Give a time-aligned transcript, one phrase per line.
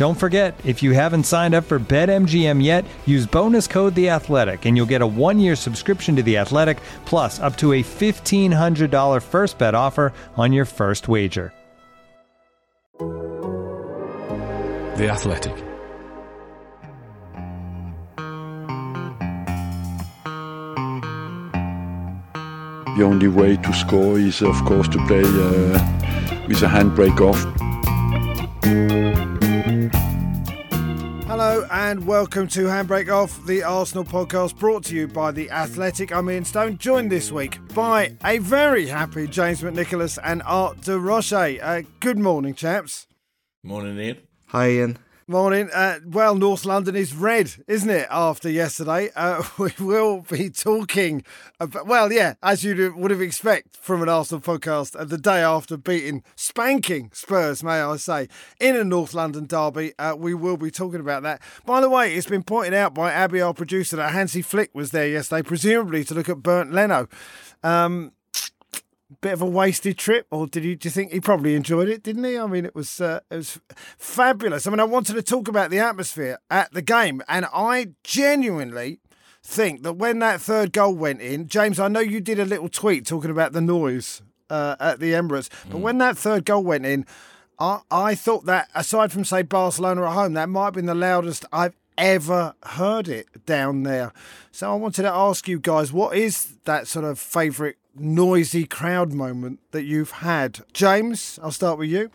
[0.00, 4.64] Don't forget, if you haven't signed up for BetMGM yet, use bonus code The Athletic,
[4.64, 8.90] and you'll get a one-year subscription to The Athletic, plus up to a fifteen hundred
[8.90, 11.52] dollar first bet offer on your first wager.
[14.96, 15.54] The Athletic.
[22.96, 27.44] The only way to score is, of course, to play uh, with a handbrake off.
[31.40, 36.12] Hello and welcome to Handbrake Off, the Arsenal podcast brought to you by The Athletic.
[36.12, 40.98] I'm Ian Stone, joined this week by a very happy James McNicholas and Art de
[41.00, 41.32] Roche.
[41.32, 43.06] Uh, good morning, chaps.
[43.62, 44.18] Morning, Ian.
[44.48, 44.98] Hi, Ian.
[45.30, 45.70] Morning.
[45.72, 49.10] Uh, well, North London is red, isn't it, after yesterday?
[49.14, 51.22] Uh, we will be talking
[51.60, 55.40] about, well, yeah, as you would have expected from an Arsenal podcast, uh, the day
[55.40, 58.26] after beating, spanking Spurs, may I say,
[58.58, 59.92] in a North London derby.
[60.00, 61.40] Uh, we will be talking about that.
[61.64, 64.90] By the way, it's been pointed out by Abby, our producer, that Hansi Flick was
[64.90, 67.06] there yesterday, presumably to look at Bernd Leno.
[67.62, 68.10] Um,
[69.20, 70.76] bit of a wasted trip, or did you?
[70.76, 72.02] Do you think he probably enjoyed it?
[72.02, 72.38] Didn't he?
[72.38, 73.60] I mean, it was uh, it was
[73.98, 74.66] fabulous.
[74.66, 79.00] I mean, I wanted to talk about the atmosphere at the game, and I genuinely
[79.42, 82.68] think that when that third goal went in, James, I know you did a little
[82.68, 86.86] tweet talking about the noise uh, at the Emirates, but when that third goal went
[86.86, 87.06] in.
[87.62, 90.94] I, I thought that, aside from say Barcelona at home, that might have been the
[90.94, 94.12] loudest I've ever heard it down there.
[94.50, 99.12] So I wanted to ask you guys, what is that sort of favourite noisy crowd
[99.12, 100.60] moment that you've had?
[100.72, 102.10] James, I'll start with you.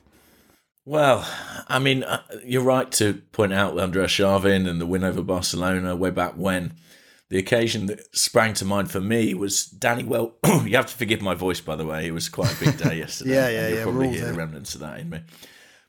[0.86, 1.28] Well,
[1.68, 5.96] I mean, uh, you're right to point out Andrey Arshavin and the win over Barcelona
[5.96, 6.74] way back when.
[7.30, 10.36] The occasion that sprang to mind for me was Danny Well.
[10.46, 12.06] you have to forgive my voice, by the way.
[12.06, 13.34] It was quite a big day yesterday.
[13.34, 15.22] Yeah, yeah, You'll yeah, probably hear the remnants of that in me.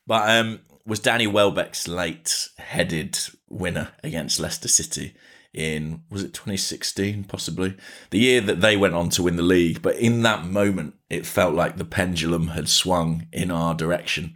[0.06, 3.18] But um, was Danny Welbeck's late headed
[3.50, 5.14] winner against Leicester City
[5.56, 7.76] in was it 2016 possibly
[8.10, 11.26] the year that they went on to win the league but in that moment it
[11.26, 14.34] felt like the pendulum had swung in our direction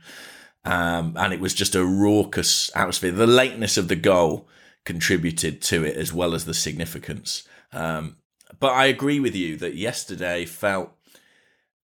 [0.65, 4.49] um, and it was just a raucous atmosphere the lateness of the goal
[4.85, 8.17] contributed to it as well as the significance um,
[8.59, 10.93] but I agree with you that yesterday felt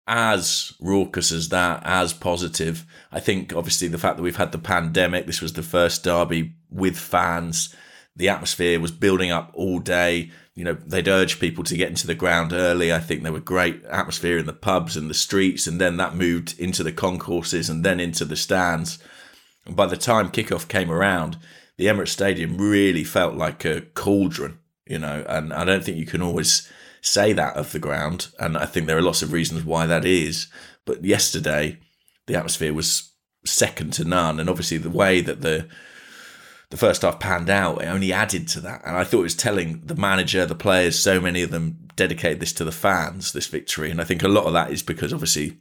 [0.07, 2.87] as raucous as that, as positive.
[3.11, 6.55] I think obviously the fact that we've had the pandemic, this was the first derby
[6.71, 7.75] with fans.
[8.17, 10.31] The atmosphere was building up all day.
[10.55, 12.93] You know, they'd urge people to get into the ground early.
[12.93, 16.17] I think there were great atmosphere in the pubs and the streets, and then that
[16.17, 18.99] moved into the concourses and then into the stands.
[19.67, 21.37] And by the time kickoff came around,
[21.77, 26.07] the Emirates Stadium really felt like a cauldron, you know, and I don't think you
[26.07, 26.71] can always
[27.03, 28.29] say that of the ground.
[28.39, 30.47] And I think there are lots of reasons why that is.
[30.87, 31.79] But yesterday,
[32.27, 33.13] the atmosphere was
[33.45, 34.41] second to none.
[34.41, 35.69] And obviously, the way that the
[36.71, 38.83] the first half panned out, it only added to that.
[38.85, 42.41] And I thought it was telling the manager, the players, so many of them dedicated
[42.41, 43.91] this to the fans, this victory.
[43.91, 45.59] And I think a lot of that is because obviously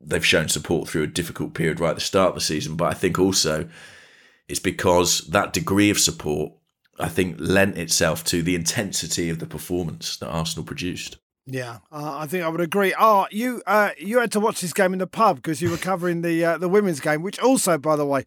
[0.00, 2.76] they've shown support through a difficult period right at the start of the season.
[2.76, 3.68] But I think also
[4.48, 6.52] it's because that degree of support,
[6.98, 11.18] I think, lent itself to the intensity of the performance that Arsenal produced.
[11.46, 12.94] Yeah, uh, I think I would agree.
[12.98, 15.78] Oh, you uh, you had to watch this game in the pub because you were
[15.78, 18.24] covering the uh, the women's game, which also, by the way,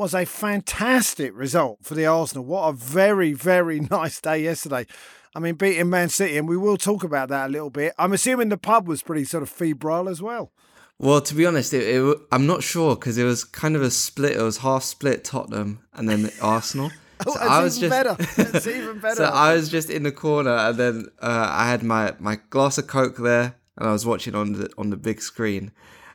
[0.00, 2.42] was a fantastic result for the Arsenal.
[2.44, 4.86] What a very very nice day yesterday.
[5.34, 7.92] I mean, beating Man City, and we will talk about that a little bit.
[7.98, 10.52] I'm assuming the pub was pretty sort of febrile as well.
[10.98, 13.90] Well, to be honest, it, it, I'm not sure because it was kind of a
[13.90, 14.36] split.
[14.36, 16.90] It was half split Tottenham and then Arsenal.
[17.26, 18.42] Oh, So that's I was even just- better.
[18.52, 19.16] That's even better.
[19.16, 22.78] So I was just in the corner, and then uh, I had my, my glass
[22.78, 25.70] of Coke there, and I was watching on the on the big screen,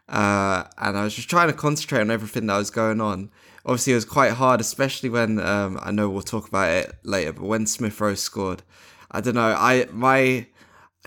[0.09, 3.29] uh, and I was just trying to concentrate on everything that was going on.
[3.65, 7.33] Obviously, it was quite hard, especially when um, I know we'll talk about it later.
[7.33, 8.61] But when Smith Rowe scored,
[9.11, 9.55] I don't know.
[9.57, 10.45] I my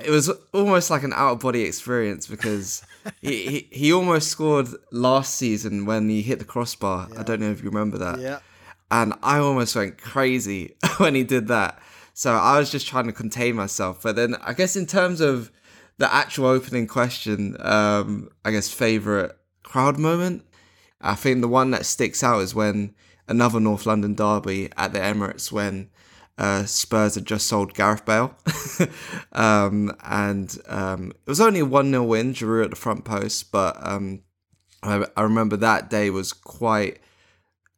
[0.04, 2.82] it was almost like an out of body experience because
[3.20, 7.08] he, he he almost scored last season when he hit the crossbar.
[7.16, 8.20] I don't know if you remember that.
[8.20, 8.40] Yeah.
[8.90, 11.80] And I almost went crazy when he did that.
[12.14, 14.02] So I was just trying to contain myself.
[14.02, 15.52] But then I guess in terms of
[15.98, 20.44] the actual opening question, um, I guess favorite crowd moment.
[21.00, 22.94] I think the one that sticks out is when
[23.26, 25.90] another North London derby at the Emirates when
[26.38, 28.34] uh, Spurs had just sold Gareth Bale.
[29.32, 33.50] um, and um, it was only a 1 0 win, Giroud at the front post,
[33.52, 34.22] but um,
[34.82, 37.00] I, I remember that day was quite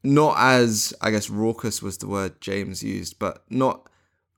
[0.03, 3.89] not as I guess raucous was the word James used, but not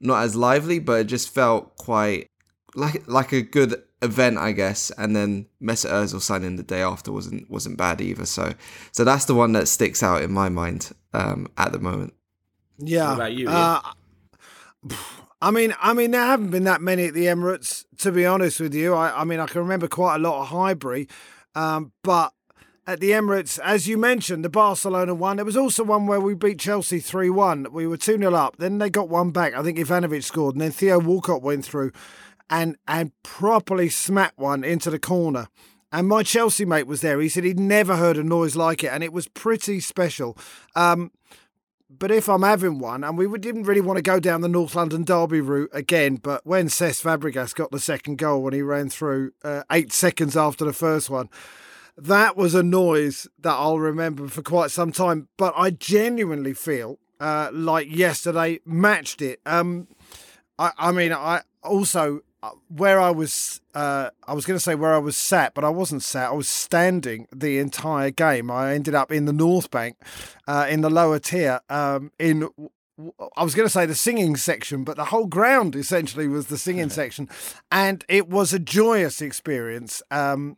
[0.00, 2.29] not as lively, but it just felt quite
[2.75, 4.90] like like a good event, I guess.
[4.99, 8.26] And then Mesut Ozil signing the day after wasn't wasn't bad either.
[8.26, 8.54] So
[8.93, 12.14] so that's the one that sticks out in my mind um, at the moment.
[12.78, 13.08] Yeah.
[13.08, 13.81] What about you, Uh,
[15.40, 17.84] I mean, I mean, there haven't been that many at the Emirates.
[17.99, 20.48] To be honest with you, I, I mean, I can remember quite a lot of
[20.48, 21.08] Highbury,
[21.55, 22.32] um, but
[22.87, 25.37] at the Emirates, as you mentioned, the Barcelona one.
[25.37, 27.66] There was also one where we beat Chelsea three one.
[27.72, 28.56] We were two 0 up.
[28.58, 29.55] Then they got one back.
[29.55, 31.93] I think Ivanovic scored, and then Theo Walcott went through,
[32.50, 35.48] and and properly smacked one into the corner.
[35.90, 37.20] And my Chelsea mate was there.
[37.20, 40.38] He said he'd never heard a noise like it, and it was pretty special.
[40.74, 41.10] Um,
[41.98, 44.74] but if I'm having one, and we didn't really want to go down the North
[44.74, 48.88] London Derby route again, but when Cesc Fabregas got the second goal when he ran
[48.88, 51.28] through uh, eight seconds after the first one,
[51.98, 55.28] that was a noise that I'll remember for quite some time.
[55.36, 59.40] But I genuinely feel uh, like yesterday matched it.
[59.44, 59.88] Um,
[60.58, 62.20] I, I mean, I also
[62.68, 65.68] where I was, uh, I was going to say where I was sat, but I
[65.68, 66.30] wasn't sat.
[66.30, 68.50] I was standing the entire game.
[68.50, 69.96] I ended up in the North Bank,
[70.46, 72.48] uh, in the lower tier, um, in.
[73.36, 76.58] I was going to say the singing section, but the whole ground essentially was the
[76.58, 77.28] singing section,
[77.70, 80.02] and it was a joyous experience.
[80.10, 80.56] Um,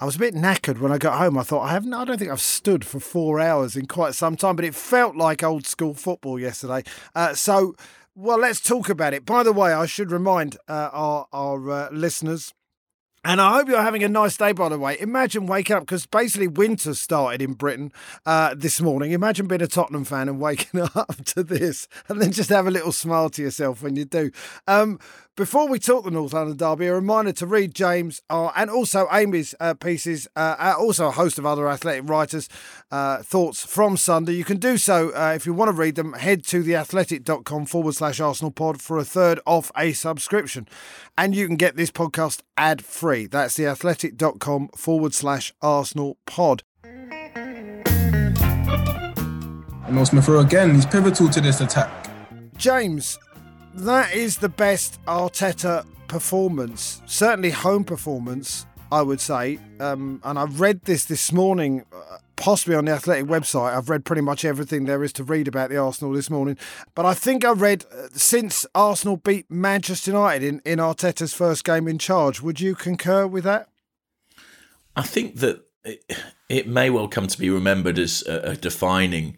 [0.00, 1.36] I was a bit knackered when I got home.
[1.36, 1.92] I thought I haven't.
[1.92, 5.16] I don't think I've stood for four hours in quite some time, but it felt
[5.16, 6.84] like old school football yesterday.
[7.16, 7.74] Uh, so
[8.18, 9.24] well, let's talk about it.
[9.24, 12.52] By the way, I should remind uh, our our uh, listeners.
[13.24, 14.96] And I hope you're having a nice day, by the way.
[15.00, 17.92] Imagine waking up, because basically winter started in Britain
[18.24, 19.12] uh, this morning.
[19.12, 22.70] Imagine being a Tottenham fan and waking up to this, and then just have a
[22.70, 24.30] little smile to yourself when you do.
[24.66, 24.98] Um,
[25.38, 29.06] before we talk the North London Derby, a reminder to read James uh, and also
[29.12, 32.48] Amy's uh, pieces, uh, also a host of other athletic writers'
[32.90, 34.32] uh, thoughts from Sunday.
[34.32, 36.14] You can do so uh, if you want to read them.
[36.14, 40.66] Head to theathletic.com forward slash Arsenal pod for a third off a subscription.
[41.16, 43.26] And you can get this podcast ad free.
[43.26, 46.64] That's theathletic.com forward slash Arsenal pod.
[49.86, 52.08] And Smith again, he's pivotal to this attack.
[52.56, 53.20] James,
[53.78, 59.58] that is the best Arteta performance, certainly home performance, I would say.
[59.78, 63.76] Um, and I've read this this morning, uh, possibly on the Athletic website.
[63.76, 66.56] I've read pretty much everything there is to read about the Arsenal this morning.
[66.94, 71.64] But I think I read uh, since Arsenal beat Manchester United in, in Arteta's first
[71.64, 72.40] game in charge.
[72.40, 73.68] Would you concur with that?
[74.96, 76.04] I think that it,
[76.48, 79.36] it may well come to be remembered as a, a defining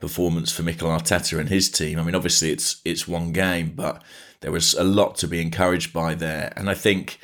[0.00, 1.98] performance for Mikel Arteta and his team.
[1.98, 4.02] I mean, obviously it's it's one game, but
[4.40, 7.18] there was a lot to be encouraged by there, and I think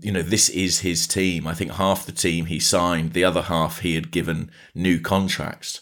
[0.00, 1.46] you know this is his team.
[1.46, 5.80] I think half the team he signed, the other half he had given new contracts,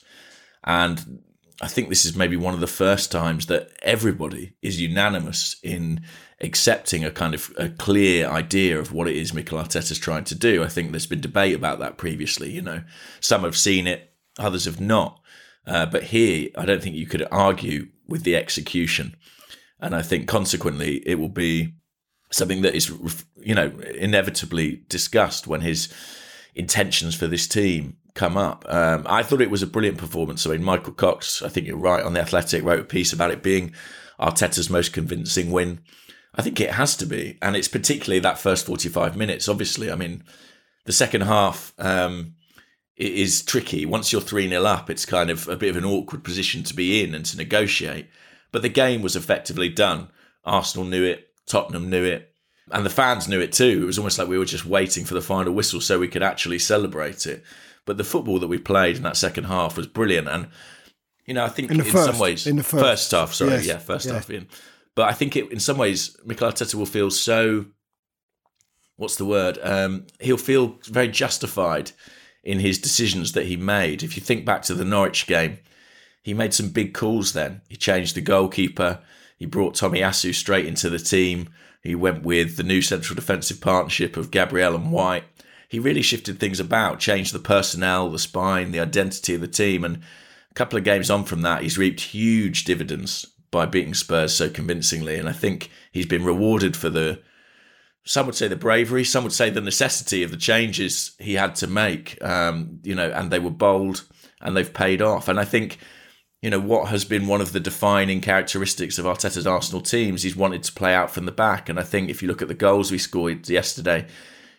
[0.65, 1.23] and
[1.61, 6.03] I think this is maybe one of the first times that everybody is unanimous in
[6.41, 10.35] accepting a kind of a clear idea of what it is Mikel Arteta's trying to
[10.35, 10.63] do.
[10.63, 12.51] I think there's been debate about that previously.
[12.51, 12.83] You know,
[13.21, 15.21] some have seen it, others have not.
[15.67, 19.17] Uh, but here, I don't think you could argue with the execution.
[19.81, 21.75] And I think consequently, it will be
[22.31, 22.93] something that is,
[23.37, 25.93] you know, inevitably discussed when his
[26.55, 28.65] intentions for this team come up.
[28.69, 30.47] Um, I thought it was a brilliant performance.
[30.47, 33.31] I mean, Michael Cox, I think you're right, on The Athletic wrote a piece about
[33.31, 33.75] it being
[34.19, 35.81] Arteta's most convincing win.
[36.35, 37.39] I think it has to be.
[37.43, 39.91] And it's particularly that first 45 minutes, obviously.
[39.91, 40.25] I mean,
[40.85, 42.36] the second half, um,
[42.97, 43.85] is tricky.
[43.85, 46.75] Once you're 3 0 up, it's kind of a bit of an awkward position to
[46.75, 48.07] be in and to negotiate.
[48.53, 50.09] But the game was effectively done.
[50.45, 52.33] Arsenal knew it, Tottenham knew it,
[52.71, 53.81] and the fans knew it too.
[53.83, 56.23] It was almost like we were just waiting for the final whistle so we could
[56.23, 57.43] actually celebrate it.
[57.85, 60.29] But the football that we played in that second half was brilliant.
[60.29, 60.49] And,
[61.27, 63.11] you know, I think in, In first- some ways, in the first.
[63.11, 64.15] half, sorry, Yes, yeah, first yeah.
[64.15, 64.49] half in.
[64.95, 67.67] But I think it, in some ways, Mikel Arteta will feel so
[68.97, 69.59] what's the word?
[69.63, 71.91] Um, he'll feel very justified
[72.47, 74.05] in his decisions that he made.
[74.05, 75.59] If you think back to the Norwich game,
[76.23, 77.61] he made some big calls then.
[77.69, 79.01] He changed the goalkeeper.
[79.37, 81.49] He brought Tomiyasu straight into the team.
[81.83, 85.25] He went with the new central defensive partnership of Gabriel and White.
[85.69, 89.85] He really shifted things about, changed the personnel, the spine, the identity of the team.
[89.85, 89.97] And
[90.51, 94.49] a couple of games on from that, he's reaped huge dividends by beating Spurs so
[94.49, 95.17] convincingly.
[95.17, 97.21] And I think he's been rewarded for the,
[98.07, 101.55] some would say the bravery, some would say the necessity of the changes he had
[101.57, 102.23] to make.
[102.25, 104.07] Um, you know, and they were bold
[104.41, 105.29] and they've paid off.
[105.29, 105.79] And I think
[106.43, 110.23] you know, what has been one of the defining characteristics of Arteta's Arsenal teams.
[110.23, 111.69] He's wanted to play out from the back.
[111.69, 114.07] And I think if you look at the goals we scored yesterday,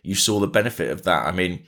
[0.03, 1.25] you saw the benefit of that.
[1.25, 1.65] I mean,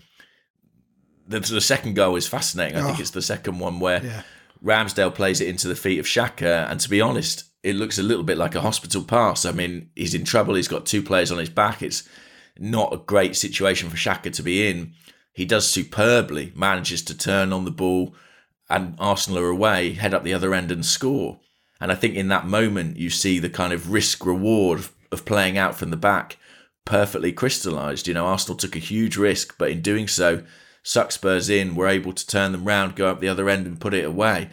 [1.28, 2.78] the, the second goal is fascinating.
[2.78, 4.24] I oh, think it's the second one where yeah.
[4.64, 8.04] Ramsdale plays it into the feet of Xhaka, And to be honest, it looks a
[8.04, 9.46] little bit like a hospital pass.
[9.46, 10.56] I mean, he's in trouble.
[10.56, 11.82] He's got two players on his back.
[11.82, 12.08] It's
[12.58, 14.94] not a great situation for Xhaka to be in.
[15.34, 18.14] He does superbly, manages to turn on the ball
[18.70, 21.40] and Arsenal are away, head up the other end and score.
[21.82, 25.58] And I think in that moment, you see the kind of risk reward of playing
[25.58, 26.38] out from the back
[26.86, 28.08] perfectly crystallised.
[28.08, 30.44] You know, Arsenal took a huge risk, but in doing so,
[30.84, 33.82] suck Spurs in, were able to turn them round, go up the other end and
[33.82, 34.50] put it away.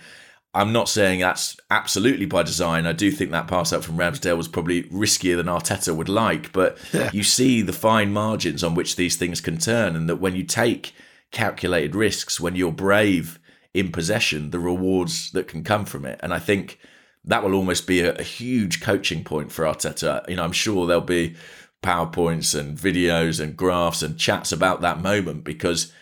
[0.57, 2.87] I'm not saying that's absolutely by design.
[2.87, 6.53] I do think that pass out from Ramsdale was probably riskier than Arteta would like,
[6.53, 7.11] but yeah.
[7.13, 10.43] you see the fine margins on which these things can turn, and that when you
[10.43, 10.95] take
[11.31, 13.39] calculated risks, when you're brave
[13.75, 16.19] in possession, the rewards that can come from it.
[16.23, 16.79] And I think
[17.25, 20.27] that will almost be a, a huge coaching point for Arteta.
[20.27, 21.37] You know, I'm sure there'll be
[21.83, 25.93] PowerPoints and videos and graphs and chats about that moment because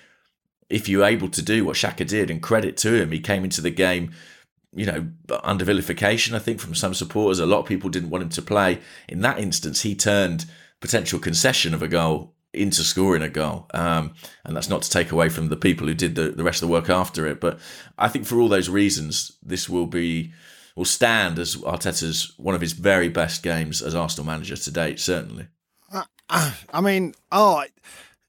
[0.70, 3.60] if you're able to do what Xhaka did, and credit to him, he came into
[3.60, 4.12] the game,
[4.74, 5.08] you know,
[5.42, 7.38] under vilification, I think, from some supporters.
[7.38, 8.80] A lot of people didn't want him to play.
[9.08, 10.46] In that instance, he turned
[10.80, 13.66] potential concession of a goal into scoring a goal.
[13.74, 14.14] Um,
[14.44, 16.68] and that's not to take away from the people who did the, the rest of
[16.68, 17.40] the work after it.
[17.40, 17.58] But
[17.98, 20.32] I think for all those reasons, this will be
[20.76, 24.98] will stand as Arteta's one of his very best games as Arsenal manager to date,
[24.98, 25.46] certainly.
[26.28, 27.64] I mean, oh,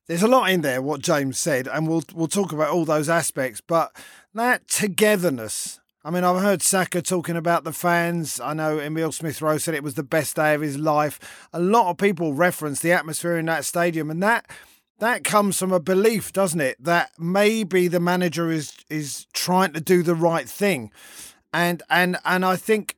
[0.07, 3.09] there's a lot in there what James said, and we'll we'll talk about all those
[3.09, 3.61] aspects.
[3.61, 3.95] But
[4.33, 8.39] that togetherness I mean, I've heard Saka talking about the fans.
[8.39, 11.47] I know Emile Smith Rowe said it was the best day of his life.
[11.51, 14.45] A lot of people reference the atmosphere in that stadium, and that
[14.99, 19.81] that comes from a belief, doesn't it, that maybe the manager is is trying to
[19.81, 20.91] do the right thing,
[21.51, 22.97] and and and I think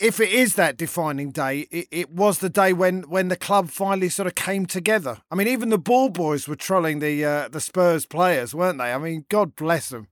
[0.00, 3.70] if it is that defining day, it, it, was the day when, when the club
[3.70, 5.18] finally sort of came together.
[5.30, 8.92] I mean, even the ball boys were trolling the uh, the Spurs players, weren't they?
[8.92, 10.08] I mean, God bless them.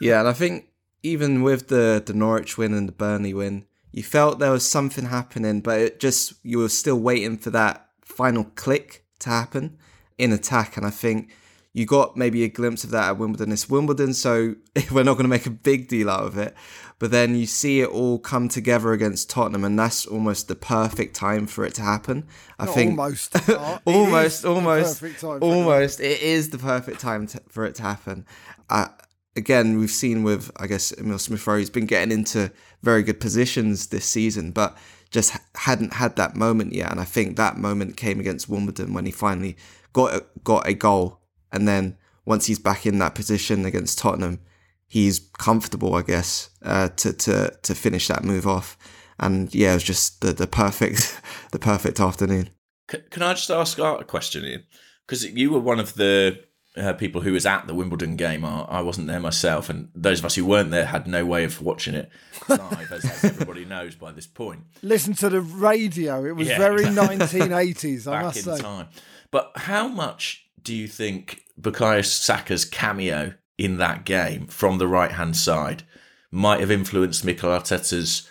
[0.00, 0.68] yeah, and I think
[1.04, 5.06] even with the the Norwich win and the Burnley win, you felt there was something
[5.06, 9.78] happening, but it just you were still waiting for that final click to happen
[10.18, 10.76] in attack.
[10.76, 11.30] And I think
[11.74, 13.52] you got maybe a glimpse of that at Wimbledon.
[13.52, 14.54] It's Wimbledon, so
[14.92, 16.54] we're not going to make a big deal out of it.
[16.98, 21.14] But then you see it all come together against Tottenham, and that's almost the perfect
[21.14, 22.26] time for it to happen.
[22.58, 23.36] I not think almost,
[23.84, 26.00] almost, almost, almost.
[26.00, 28.24] It is the perfect time to, for it to happen.
[28.70, 28.88] I,
[29.36, 33.20] again, we've seen with, I guess, Emile Smith Rowe, he's been getting into very good
[33.20, 34.76] positions this season, but
[35.10, 36.90] just hadn't had that moment yet.
[36.90, 39.56] And I think that moment came against Wimbledon when he finally
[39.92, 41.20] got a, got a goal.
[41.52, 44.40] And then once he's back in that position against Tottenham,
[44.86, 48.76] he's comfortable, I guess, uh, to, to, to finish that move off.
[49.18, 51.20] And yeah, it was just the, the perfect,
[51.52, 52.50] the perfect afternoon.
[52.88, 54.64] Can I just ask a question, Ian?
[55.06, 56.43] Because you were one of the
[56.76, 58.44] uh, people who was at the Wimbledon game.
[58.44, 61.44] I, I, wasn't there myself, and those of us who weren't there had no way
[61.44, 62.10] of watching it
[62.48, 64.64] live, as, as, everybody knows by this point.
[64.82, 67.40] Listen to the radio; it was yeah, very exactly.
[67.40, 68.10] 1980s.
[68.10, 68.58] I must say.
[68.58, 68.88] Time.
[69.30, 75.12] But how much do you think Bukayo Saka's cameo in that game from the right
[75.12, 75.84] hand side
[76.30, 78.28] might have influenced Mikel Arteta's?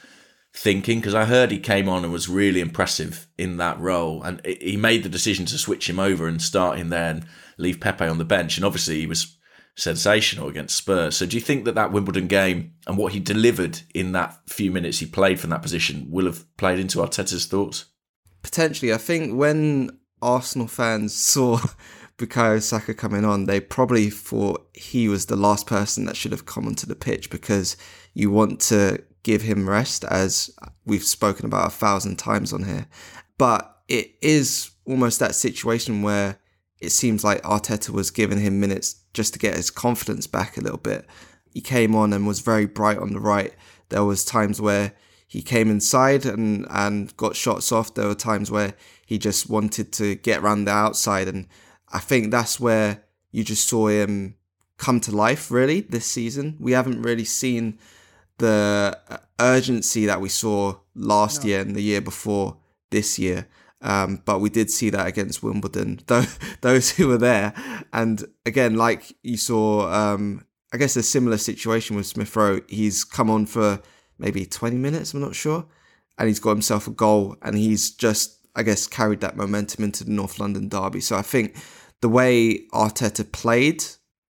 [0.55, 4.39] thinking because I heard he came on and was really impressive in that role, and
[4.45, 7.25] he made the decision to switch him over and start him there and
[7.57, 8.57] leave Pepe on the bench.
[8.57, 9.38] And obviously, he was
[9.75, 11.17] sensational against Spurs.
[11.17, 14.72] So, do you think that that Wimbledon game and what he delivered in that few
[14.72, 17.86] minutes he played from that position will have played into Arteta's thoughts?
[18.41, 21.60] Potentially, I think when Arsenal fans saw
[22.17, 26.45] Bukayo Saka coming on, they probably thought he was the last person that should have
[26.45, 27.75] come onto the pitch because
[28.13, 30.51] you want to give him rest, as
[30.86, 32.86] we've spoken about a thousand times on here.
[33.38, 36.38] But it is almost that situation where
[36.83, 40.61] it seems like Arteta was giving him minutes just to get his confidence back a
[40.61, 41.07] little bit.
[41.51, 43.53] He came on and was very bright on the right.
[43.89, 44.93] There was times where
[45.27, 47.93] he came inside and and got shots off.
[47.93, 48.73] There were times where
[49.05, 51.47] he just wanted to get around the outside, and
[51.91, 54.35] I think that's where you just saw him
[54.77, 55.51] come to life.
[55.51, 57.79] Really, this season we haven't really seen
[58.37, 61.49] the uh, urgency that we saw last no.
[61.49, 62.57] year and the year before
[62.89, 63.47] this year.
[63.83, 65.99] Um, but we did see that against Wimbledon,
[66.61, 67.53] those who were there.
[67.91, 72.61] And again, like you saw, um, I guess a similar situation with Smith Rowe.
[72.67, 73.81] He's come on for
[74.17, 75.65] maybe 20 minutes, I'm not sure.
[76.17, 80.03] And he's got himself a goal and he's just, I guess, carried that momentum into
[80.03, 81.01] the North London derby.
[81.01, 81.55] So I think
[82.01, 83.83] the way Arteta played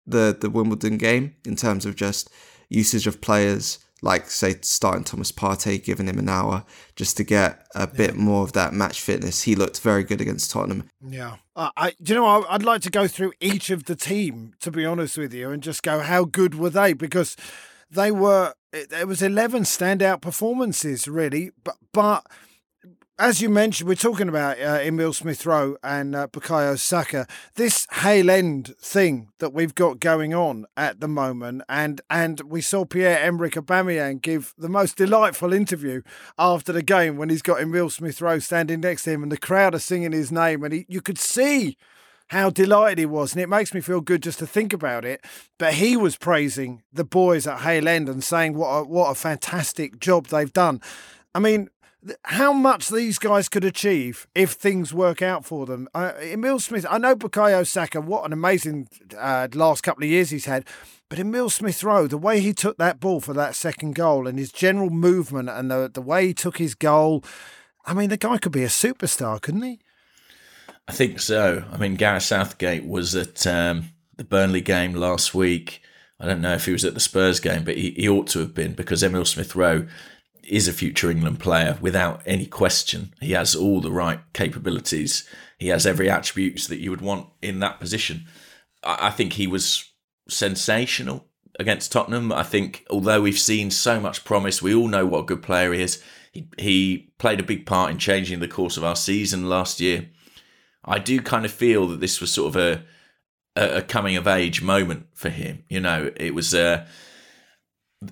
[0.05, 2.29] the, the Wimbledon game in terms of just
[2.69, 6.65] usage of players, like say starting Thomas Partey, giving him an hour
[6.95, 9.43] just to get a bit more of that match fitness.
[9.43, 10.89] He looked very good against Tottenham.
[11.05, 14.53] Yeah, uh, I do you know I'd like to go through each of the team
[14.61, 17.35] to be honest with you and just go how good were they because
[17.89, 22.25] they were it, was 11 standout performances really but but
[23.21, 27.27] as you mentioned, we're talking about uh, Emile Smith Rowe and uh, Bukayo Saka.
[27.53, 32.61] This Hale End thing that we've got going on at the moment, and and we
[32.61, 36.01] saw Pierre Emerick Aubameyang give the most delightful interview
[36.39, 39.37] after the game when he's got Emile Smith Rowe standing next to him, and the
[39.37, 41.77] crowd are singing his name, and he, you could see
[42.29, 45.23] how delighted he was, and it makes me feel good just to think about it.
[45.59, 49.15] But he was praising the boys at Hale End and saying what a, what a
[49.15, 50.81] fantastic job they've done.
[51.35, 51.69] I mean,
[52.23, 55.87] how much these guys could achieve if things work out for them.
[55.93, 60.31] Uh, Emile Smith, I know Bukayo Saka, what an amazing uh, last couple of years
[60.31, 60.65] he's had.
[61.09, 64.39] But Emile Smith Rowe, the way he took that ball for that second goal and
[64.39, 67.23] his general movement and the, the way he took his goal,
[67.85, 69.79] I mean, the guy could be a superstar, couldn't he?
[70.87, 71.63] I think so.
[71.71, 75.81] I mean, Gareth Southgate was at um, the Burnley game last week.
[76.19, 78.39] I don't know if he was at the Spurs game, but he, he ought to
[78.39, 79.87] have been because Emile Smith Rowe
[80.43, 83.13] is a future England player without any question.
[83.21, 85.27] He has all the right capabilities.
[85.57, 88.25] He has every attributes that you would want in that position.
[88.83, 89.89] I think he was
[90.27, 91.27] sensational
[91.59, 92.31] against Tottenham.
[92.31, 95.73] I think although we've seen so much promise, we all know what a good player
[95.73, 96.01] he is.
[96.31, 100.09] He, he played a big part in changing the course of our season last year.
[100.83, 102.83] I do kind of feel that this was sort of a
[103.55, 105.63] a, coming of age moment for him.
[105.69, 106.87] You know, it was a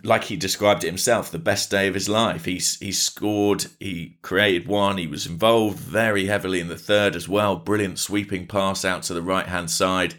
[0.04, 2.46] like he described it himself, the best day of his life.
[2.46, 7.28] He's he scored, he created one, he was involved very heavily in the third as
[7.28, 7.56] well.
[7.56, 10.16] Brilliant sweeping pass out to the right hand side.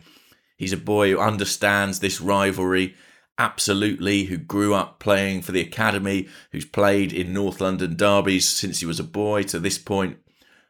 [0.57, 2.95] He's a boy who understands this rivalry
[3.39, 8.81] absolutely, who grew up playing for the academy, who's played in North London derbies since
[8.81, 10.19] he was a boy to this point.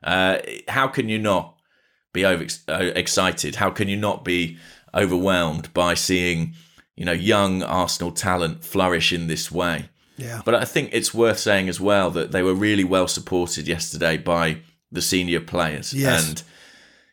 [0.04, 1.56] Uh, how can you not
[2.12, 3.56] be over uh, excited?
[3.56, 4.58] How can you not be
[4.94, 6.54] overwhelmed by seeing?
[7.00, 9.88] You know, young Arsenal talent flourish in this way.
[10.18, 10.42] Yeah.
[10.44, 14.18] But I think it's worth saying as well that they were really well supported yesterday
[14.18, 14.58] by
[14.92, 15.94] the senior players.
[15.94, 16.28] Yes.
[16.28, 16.42] And,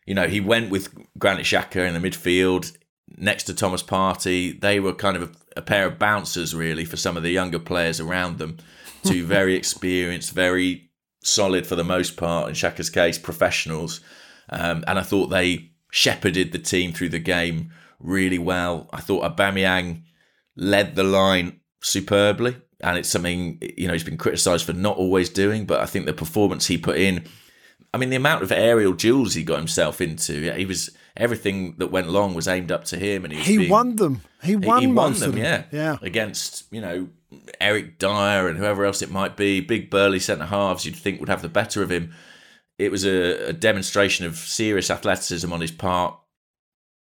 [0.05, 2.75] you know, he went with Granit Xhaka in the midfield
[3.15, 4.59] next to Thomas Partey.
[4.59, 7.59] They were kind of a, a pair of bouncers, really, for some of the younger
[7.59, 8.57] players around them.
[9.05, 10.89] Two very experienced, very
[11.23, 14.01] solid for the most part, in Xhaka's case, professionals.
[14.49, 18.89] Um, and I thought they shepherded the team through the game really well.
[18.91, 20.03] I thought Aubameyang
[20.55, 25.29] led the line superbly, and it's something you know he's been criticised for not always
[25.29, 25.65] doing.
[25.65, 27.25] But I think the performance he put in,
[27.93, 31.87] I mean, the amount of aerial duels he got himself into, he was everything that
[31.87, 34.21] went long was aimed up to him, and he he being, won them.
[34.43, 37.09] He won, he, he won them, them, yeah, yeah, against you know
[37.59, 40.85] Eric Dier and whoever else it might be, big burly centre halves.
[40.85, 42.13] You'd think would have the better of him.
[42.77, 46.15] It was a, a demonstration of serious athleticism on his part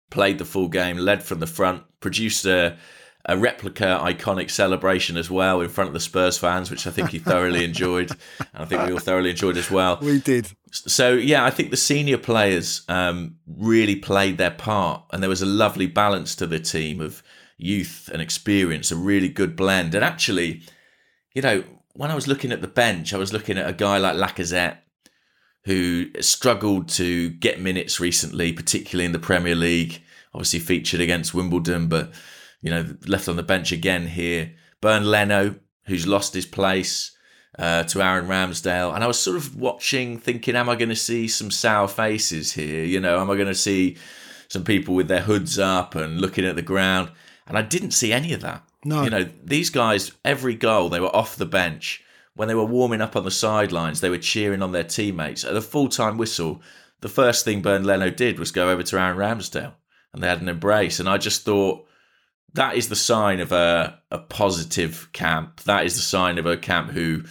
[0.10, 2.78] played the full game, led from the front, produced a,
[3.26, 7.10] a replica iconic celebration as well in front of the Spurs fans, which I think
[7.10, 8.12] he thoroughly enjoyed.
[8.40, 9.98] And I think we all thoroughly enjoyed as well.
[10.02, 10.52] We did.
[10.72, 15.04] So, yeah, I think the senior players um, really played their part.
[15.12, 17.24] And there was a lovely balance to the team of
[17.58, 19.96] youth and experience, a really good blend.
[19.96, 20.62] And actually,
[21.34, 21.64] you know,
[21.94, 24.78] when I was looking at the bench, I was looking at a guy like Lacazette
[25.66, 30.02] who struggled to get minutes recently, particularly in the Premier League.
[30.34, 32.12] Obviously featured against Wimbledon, but
[32.62, 34.54] you know left on the bench again here.
[34.82, 37.16] Bernd Leno, who's lost his place
[37.58, 40.96] uh, to Aaron Ramsdale, and I was sort of watching, thinking, am I going to
[40.96, 42.84] see some sour faces here?
[42.84, 43.98] You know, am I going to see
[44.50, 47.12] some people with their hoods up and looking at the ground?
[47.48, 48.64] And I didn't see any of that.
[48.84, 52.04] No, you know, these guys, every goal they were off the bench
[52.36, 55.44] when they were warming up on the sidelines, they were cheering on their teammates.
[55.44, 56.62] At the full time whistle,
[57.02, 59.74] the first thing Bernd Leno did was go over to Aaron Ramsdale
[60.14, 61.00] and they had an embrace.
[61.00, 61.88] And I just thought
[62.54, 65.62] that is the sign of a, a positive camp.
[65.62, 67.24] That is the sign of a camp who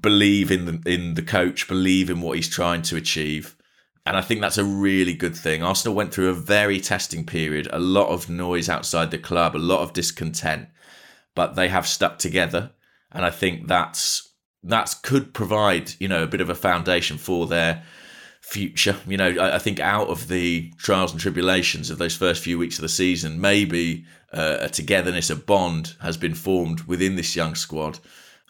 [0.00, 3.56] believe in the in the coach, believe in what he's trying to achieve.
[4.06, 5.62] And I think that's a really good thing.
[5.62, 9.58] Arsenal went through a very testing period, a lot of noise outside the club, a
[9.58, 10.68] lot of discontent,
[11.34, 12.70] but they have stuck together.
[13.12, 14.28] And I think that's
[14.62, 17.82] that's could provide, you know, a bit of a foundation for their
[18.40, 18.96] future.
[19.06, 22.58] You know, I, I think out of the trials and tribulations of those first few
[22.58, 27.36] weeks of the season, maybe uh, a togetherness, a bond has been formed within this
[27.36, 27.98] young squad.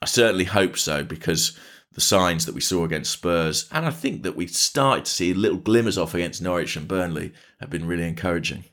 [0.01, 1.59] I certainly hope so because
[1.93, 5.35] the signs that we saw against Spurs, and I think that we started to see
[5.35, 8.65] little glimmers off against Norwich and Burnley, have been really encouraging.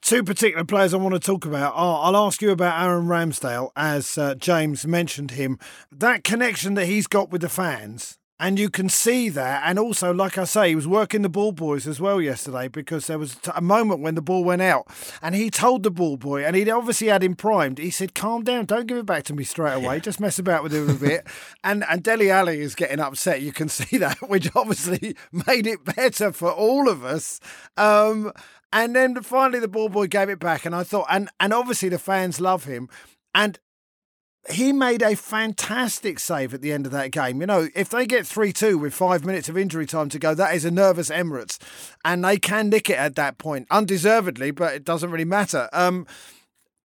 [0.00, 1.72] Two particular players I want to talk about.
[1.74, 5.58] are I'll ask you about Aaron Ramsdale, as uh, James mentioned him.
[5.90, 9.62] That connection that he's got with the fans and you can see that.
[9.64, 13.06] And also, like I say, he was working the ball boys as well yesterday because
[13.06, 14.86] there was a moment when the ball went out
[15.22, 17.78] and he told the ball boy, and he obviously had him primed.
[17.78, 20.00] He said, Calm down, don't give it back to me straight away.
[20.00, 21.26] Just mess about with him a bit.
[21.64, 23.40] and, and Dele Alli is getting upset.
[23.40, 27.40] You can see that, which obviously made it better for all of us.
[27.76, 28.32] Um,
[28.72, 30.66] and then finally, the ball boy gave it back.
[30.66, 32.88] And I thought, and, and obviously, the fans love him.
[33.34, 33.58] And
[34.50, 37.40] he made a fantastic save at the end of that game.
[37.40, 40.34] You know, if they get 3 2 with five minutes of injury time to go,
[40.34, 41.58] that is a nervous Emirates.
[42.04, 45.68] And they can nick it at that point, undeservedly, but it doesn't really matter.
[45.72, 46.06] Um,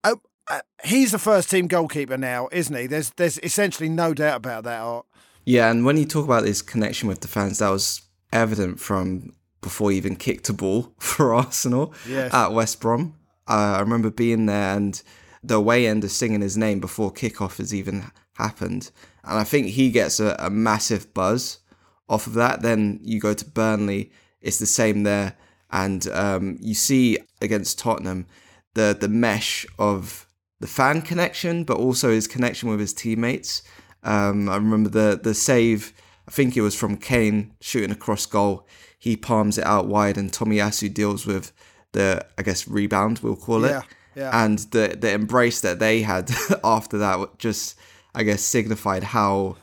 [0.03, 0.15] uh,
[0.49, 2.87] uh, he's the first team goalkeeper now, isn't he?
[2.87, 5.05] There's, there's essentially no doubt about that, Art.
[5.45, 9.33] Yeah, and when you talk about this connection with the fans, that was evident from
[9.61, 12.33] before he even kicked a ball for Arsenal yes.
[12.33, 13.15] at West Brom.
[13.47, 15.01] Uh, I remember being there and
[15.43, 18.91] the way end is singing his name before kickoff has even happened.
[19.23, 21.59] And I think he gets a, a massive buzz
[22.07, 22.61] off of that.
[22.61, 25.35] Then you go to Burnley, it's the same there.
[25.71, 28.25] And um, you see against Tottenham
[28.73, 30.27] the the mesh of
[30.59, 33.63] the fan connection, but also his connection with his teammates.
[34.03, 35.93] Um, I remember the the save.
[36.27, 38.67] I think it was from Kane shooting across goal.
[38.97, 41.51] He palms it out wide, and Tomiyasu deals with
[41.91, 43.19] the I guess rebound.
[43.19, 43.71] We'll call it.
[43.71, 43.81] Yeah.
[44.19, 44.43] Yeah.
[44.43, 46.29] And the the embrace that they had
[46.63, 47.79] after that just
[48.13, 49.55] I guess signified how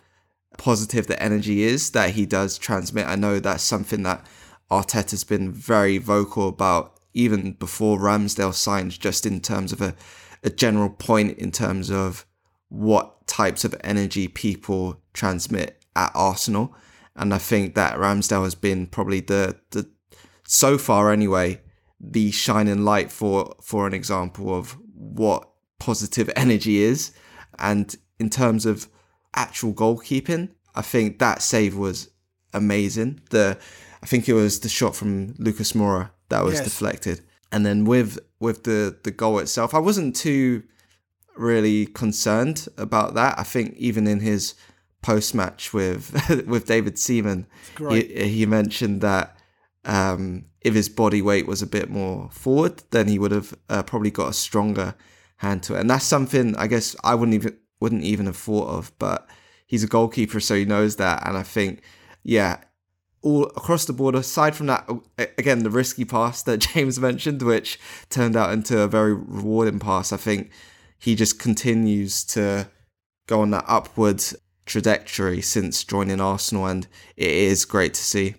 [0.57, 3.07] positive the energy is that he does transmit.
[3.07, 4.27] I know that's something that
[4.71, 9.95] Arteta's been very vocal about even before Ramsdale signed, just in terms of a,
[10.42, 12.25] a general point in terms of
[12.69, 16.75] what types of energy people transmit at Arsenal.
[17.14, 19.87] And I think that Ramsdale has been probably the the
[20.47, 21.61] so far anyway
[22.11, 27.12] the shining light for for an example of what positive energy is.
[27.59, 28.88] And in terms of
[29.35, 32.11] actual goalkeeping, I think that save was
[32.53, 33.21] amazing.
[33.31, 33.59] The
[34.03, 36.64] I think it was the shot from Lucas Moura that was yes.
[36.64, 37.23] deflected.
[37.53, 40.62] And then with with the the goal itself, I wasn't too
[41.37, 43.38] really concerned about that.
[43.38, 44.55] I think even in his
[45.03, 46.12] post match with
[46.47, 47.47] with David Seaman,
[47.90, 49.37] he, he mentioned that
[49.85, 53.85] um, if his body weight was a bit more forward, then he would have uh,
[53.85, 54.96] probably got a stronger
[55.37, 55.81] hand to it.
[55.81, 58.90] And that's something I guess I wouldn't even wouldn't even have thought of.
[58.98, 59.29] But
[59.64, 61.24] he's a goalkeeper, so he knows that.
[61.24, 61.83] And I think,
[62.24, 62.57] yeah,
[63.22, 64.16] all across the board.
[64.16, 64.90] Aside from that,
[65.38, 67.79] again, the risky pass that James mentioned, which
[68.11, 70.12] turned out into a very rewarding pass.
[70.12, 70.50] I think
[70.98, 72.68] he just continues to
[73.29, 74.20] go on that upward
[74.64, 78.35] trajectory since joining Arsenal, and it is great to see.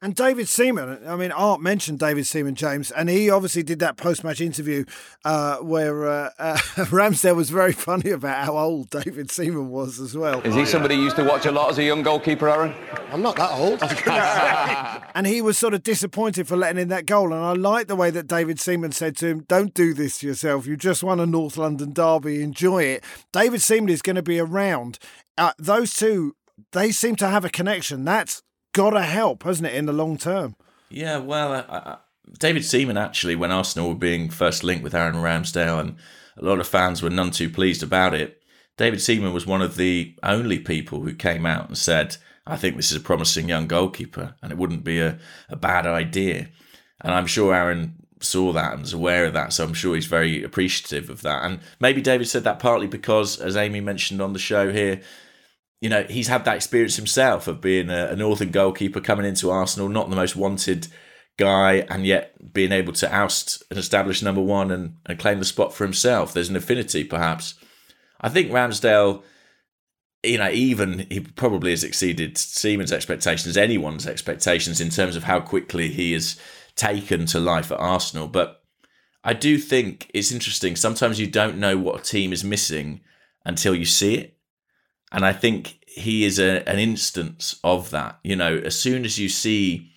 [0.00, 3.96] And David Seaman, I mean, Art mentioned David Seaman, James, and he obviously did that
[3.96, 4.84] post match interview
[5.24, 10.16] uh, where uh, uh, Ramsdale was very funny about how old David Seaman was as
[10.16, 10.40] well.
[10.42, 12.74] Is he somebody you used to watch a lot as a young goalkeeper, Aaron?
[13.10, 13.82] I'm not that old.
[15.14, 17.32] and he was sort of disappointed for letting in that goal.
[17.32, 20.26] And I like the way that David Seaman said to him, Don't do this to
[20.26, 20.66] yourself.
[20.66, 22.42] You just won a North London derby.
[22.42, 23.04] Enjoy it.
[23.32, 24.98] David Seaman is going to be around.
[25.36, 26.36] Uh, those two,
[26.72, 28.04] they seem to have a connection.
[28.04, 28.42] That's
[28.74, 30.54] got to help, hasn't it, in the long term?
[30.90, 31.96] Yeah, well, I, I,
[32.38, 35.96] David Seaman actually, when Arsenal were being first linked with Aaron Ramsdale, and
[36.36, 38.42] a lot of fans were none too pleased about it.
[38.76, 42.76] David Seaman was one of the only people who came out and said, I think
[42.76, 46.48] this is a promising young goalkeeper and it wouldn't be a, a bad idea.
[47.00, 50.06] And I'm sure Aaron saw that and was aware of that, so I'm sure he's
[50.06, 51.44] very appreciative of that.
[51.44, 55.00] And maybe David said that partly because, as Amy mentioned on the show here,
[55.80, 59.50] you know, he's had that experience himself of being a, a northern goalkeeper coming into
[59.50, 60.88] Arsenal, not the most wanted
[61.36, 65.44] guy, and yet being able to oust and establish number one and, and claim the
[65.44, 66.32] spot for himself.
[66.32, 67.54] There's an affinity, perhaps.
[68.20, 69.22] I think Ramsdale,
[70.22, 75.40] you know, even he probably has exceeded Seaman's expectations, anyone's expectations in terms of how
[75.40, 76.40] quickly he is
[76.76, 78.28] taken to life at Arsenal.
[78.28, 78.62] But
[79.22, 80.76] I do think it's interesting.
[80.76, 83.00] Sometimes you don't know what a team is missing
[83.44, 84.38] until you see it.
[85.14, 88.18] And I think he is a, an instance of that.
[88.24, 89.92] You know, as soon as you see,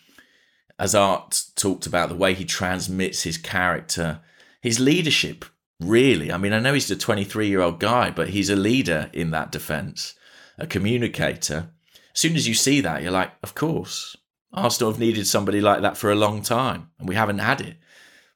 [0.77, 4.19] as Art talked about, the way he transmits his character,
[4.62, 5.43] his leadership,
[5.80, 6.32] really.
[6.32, 9.32] I mean, I know he's a 23 year old guy, but he's a leader in
[9.32, 10.13] that defence,
[10.60, 11.71] a communicator.
[12.13, 14.15] As soon as you see that, you're like, of course,
[14.53, 17.77] Arsenal have needed somebody like that for a long time, and we haven't had it.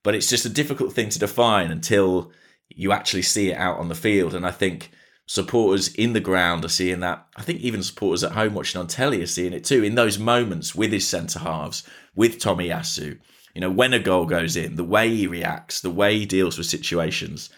[0.02, 2.32] But it's just a difficult thing to define until
[2.70, 4.34] you actually see it out on the field.
[4.34, 4.89] And I think
[5.32, 7.26] supporters in the ground are seeing that.
[7.38, 9.82] I think even supporters at home watching on telly are seeing it too.
[9.82, 13.17] In those moments with his centre halves, with Tomiyasu,
[13.56, 16.58] you know, when a goal goes in, the way he reacts, the way he deals
[16.58, 17.50] with situations,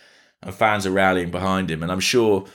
[0.43, 1.81] and fans are rallying behind him.
[1.81, 2.45] And I'm sure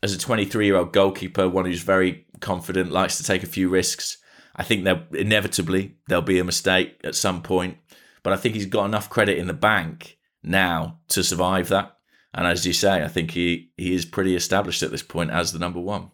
[0.00, 3.68] as a 23 year old goalkeeper, one who's very confident, likes to take a few
[3.68, 4.18] risks.
[4.54, 7.78] I think there inevitably there'll be a mistake at some point,
[8.22, 11.96] but I think he's got enough credit in the bank now to survive that.
[12.34, 15.52] And as you say, I think he, he is pretty established at this point as
[15.52, 16.10] the number one.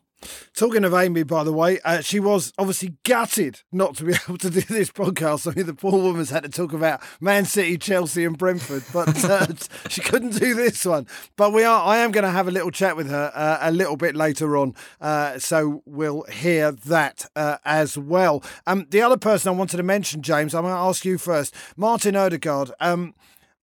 [0.53, 4.39] Talking of Amy, by the way, uh, she was obviously gutted not to be able
[4.39, 5.51] to do this podcast.
[5.51, 9.25] I mean, the poor woman's had to talk about Man City, Chelsea, and Brentford, but
[9.31, 9.47] uh,
[9.89, 11.07] she couldn't do this one.
[11.37, 11.85] But we are.
[11.85, 14.57] I am going to have a little chat with her uh, a little bit later
[14.57, 18.43] on, uh, so we'll hear that uh, as well.
[18.67, 21.55] Um, the other person I wanted to mention, James, I'm going to ask you first,
[21.77, 22.73] Martin Odegaard.
[22.81, 23.15] Um,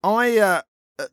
[0.03, 0.61] I uh, uh,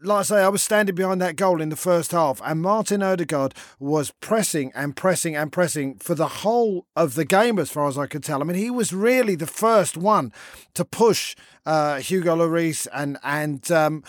[0.00, 3.02] like I say, I was standing behind that goal in the first half, and Martin
[3.02, 7.88] Odegaard was pressing and pressing and pressing for the whole of the game, as far
[7.88, 8.40] as I could tell.
[8.40, 10.32] I mean, he was really the first one
[10.74, 11.34] to push
[11.66, 14.04] uh, Hugo Lloris, and and um,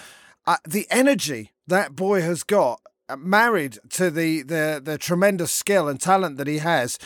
[0.46, 5.88] uh, the energy that boy has got, uh, married to the, the the tremendous skill
[5.88, 7.00] and talent that he has,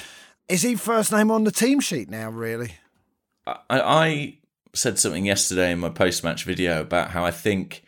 [0.50, 2.30] is he first name on the team sheet now?
[2.30, 2.74] Really,
[3.46, 4.38] I, I
[4.74, 7.84] said something yesterday in my post match video about how I think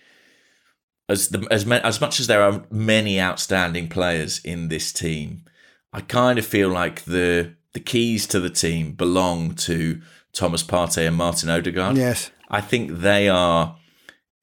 [1.10, 5.44] as the as as much as there are many outstanding players in this team,
[5.92, 11.08] I kind of feel like the the keys to the team belong to Thomas Partey
[11.08, 11.98] and Martin Odegaard.
[11.98, 13.76] Yes, I think they are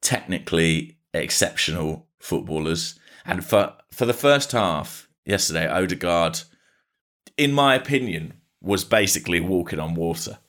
[0.01, 6.41] technically exceptional footballers, and for for the first half yesterday, Odegaard,
[7.37, 10.39] in my opinion, was basically walking on water.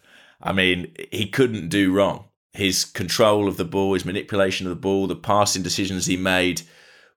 [0.42, 4.80] I mean, he couldn't do wrong his control of the ball, his manipulation of the
[4.80, 6.62] ball, the passing decisions he made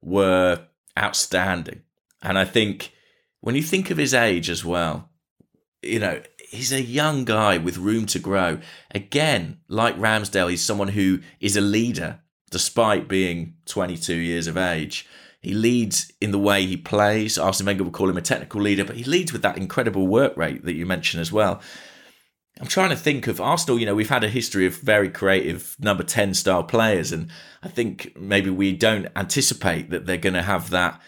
[0.01, 0.65] were
[0.97, 1.81] outstanding.
[2.21, 2.93] And I think
[3.39, 5.09] when you think of his age as well,
[5.81, 8.59] you know, he's a young guy with room to grow.
[8.91, 12.19] Again, like Ramsdale, he's someone who is a leader
[12.51, 15.07] despite being 22 years of age.
[15.41, 17.39] He leads in the way he plays.
[17.39, 20.37] Arsene Wenger would call him a technical leader, but he leads with that incredible work
[20.37, 21.61] rate that you mentioned as well.
[22.59, 23.79] I'm trying to think of Arsenal.
[23.79, 27.29] You know, we've had a history of very creative number 10 style players, and
[27.63, 31.01] I think maybe we don't anticipate that they're going to have that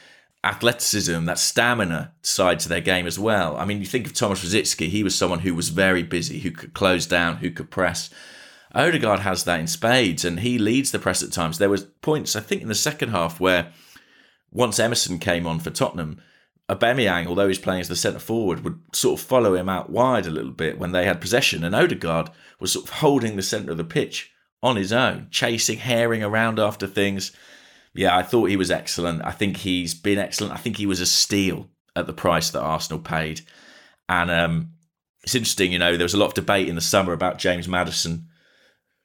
[0.44, 3.56] athleticism, that stamina side to their game as well.
[3.58, 6.52] I mean, you think of Thomas Rosicky, he was someone who was very busy, who
[6.52, 8.10] could close down, who could press.
[8.74, 11.60] Odegaard has that in spades, and he leads the press at times.
[11.60, 13.72] There was points, I think, in the second half where
[14.52, 16.22] once Emerson came on for Tottenham,
[16.74, 20.26] Aubameyang, although he's playing as the centre forward, would sort of follow him out wide
[20.26, 23.72] a little bit when they had possession, and Odegaard was sort of holding the centre
[23.72, 24.32] of the pitch
[24.62, 27.32] on his own, chasing, herring around after things.
[27.94, 29.24] Yeah, I thought he was excellent.
[29.24, 30.54] I think he's been excellent.
[30.54, 33.42] I think he was a steal at the price that Arsenal paid,
[34.10, 34.72] and um,
[35.24, 35.72] it's interesting.
[35.72, 38.28] You know, there was a lot of debate in the summer about James Maddison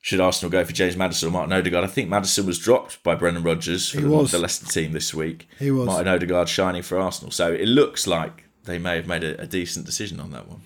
[0.08, 1.84] should Arsenal go for James Maddison or Martin Odegaard?
[1.84, 5.46] I think Maddison was dropped by Brendan Rodgers for the, the, Leicester team this week.
[5.58, 5.84] He was.
[5.84, 7.30] Martin Odegaard shining for Arsenal.
[7.30, 10.62] So it looks like they may have made a, a decent decision on that one.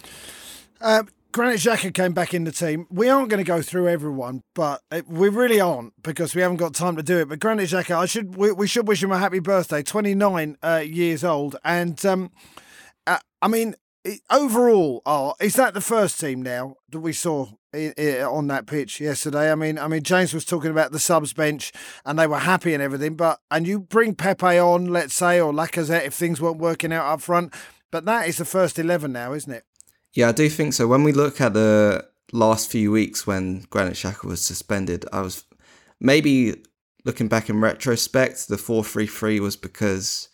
[0.81, 1.02] Uh,
[1.33, 2.87] Granit Xhaka came back in the team.
[2.88, 6.72] We aren't going to go through everyone, but we really aren't because we haven't got
[6.72, 7.28] time to do it.
[7.28, 9.83] But Granit Xhaka, I should we, we should wish him a happy birthday.
[9.83, 12.31] Twenty nine uh, years old, and um,
[13.09, 13.74] uh, I mean
[14.31, 19.51] overall, oh, is that the first team now that we saw on that pitch yesterday?
[19.51, 21.73] I mean, I mean, James was talking about the subs bench
[22.05, 25.53] and they were happy and everything, but and you bring Pepe on, let's say, or
[25.53, 27.55] Lacazette if things weren't working out up front,
[27.91, 29.65] but that is the first eleven now, isn't it?
[30.13, 30.87] Yeah, I do think so.
[30.87, 35.45] When we look at the last few weeks when Granit Xhaka was suspended, I was
[36.01, 36.63] maybe
[37.05, 40.29] looking back in retrospect, the four three three was because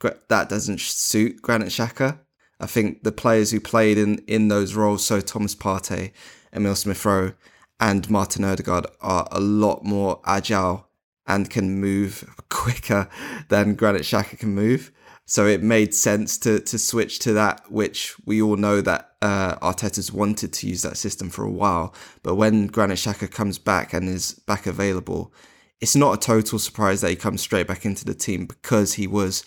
[0.00, 2.18] that doesn't suit Granit Xhaka
[2.62, 6.12] I think the players who played in, in those roles, so Thomas Partey,
[6.54, 7.32] Emile Smith Rowe,
[7.80, 10.88] and Martin Odegaard, are a lot more agile
[11.26, 13.08] and can move quicker
[13.48, 14.92] than Granit Xhaka can move.
[15.24, 19.56] So it made sense to to switch to that, which we all know that uh,
[19.56, 21.94] Arteta's wanted to use that system for a while.
[22.22, 25.32] But when Granit Xhaka comes back and is back available,
[25.80, 29.06] it's not a total surprise that he comes straight back into the team because he
[29.06, 29.44] was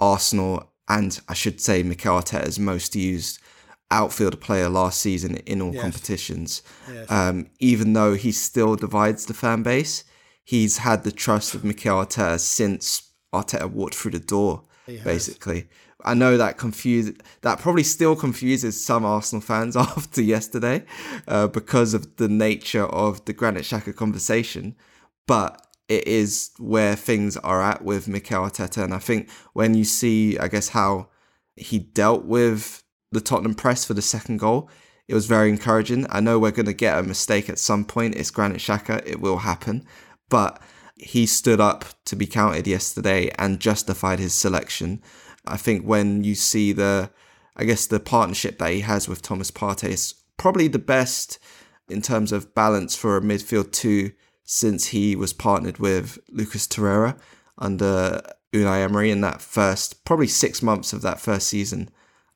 [0.00, 3.38] Arsenal and I should say Mikel Arteta's most used
[3.90, 5.82] outfield player last season in all Yes.
[5.82, 6.62] competitions.
[6.92, 7.10] Yes.
[7.10, 10.04] Um, even though he still divides the fan base,
[10.44, 13.02] he's had the trust of Mikel Arteta since
[13.34, 14.62] Arteta walked through the door,
[15.04, 15.68] basically.
[16.04, 20.84] I know that confuse that probably still confuses some Arsenal fans after yesterday
[21.26, 24.76] uh, because of the nature of the Granit Xhaka conversation,
[25.26, 29.84] but it is where things are at with Mikel Arteta, and I think when you
[29.84, 31.08] see, I guess, how
[31.56, 34.70] he dealt with the Tottenham press for the second goal,
[35.08, 36.06] it was very encouraging.
[36.10, 38.14] I know we're going to get a mistake at some point.
[38.14, 39.02] It's Granit Xhaka.
[39.06, 39.86] It will happen.
[40.28, 40.60] But
[40.96, 45.00] he stood up to be counted yesterday and justified his selection.
[45.46, 47.10] I think when you see the,
[47.56, 51.38] I guess, the partnership that he has with Thomas Partey is probably the best
[51.88, 54.12] in terms of balance for a midfield two
[54.44, 57.18] since he was partnered with Lucas Torreira
[57.56, 58.20] under
[58.52, 61.88] Unai Emery in that first, probably six months of that first season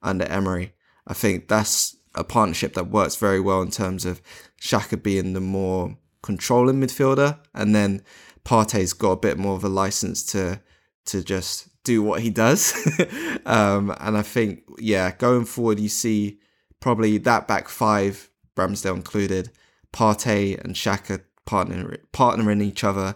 [0.02, 0.72] under Emery.
[1.06, 4.20] I think that's a partnership that works very well in terms of
[4.60, 8.02] Xhaka being the more controlling midfielder, and then
[8.44, 10.60] Partey's got a bit more of a license to
[11.04, 12.74] to just do what he does.
[13.46, 16.38] um, and I think, yeah, going forward, you see
[16.78, 19.50] probably that back five, Ramsdale included,
[19.92, 23.14] Partey and Xhaka partnering partnering each other.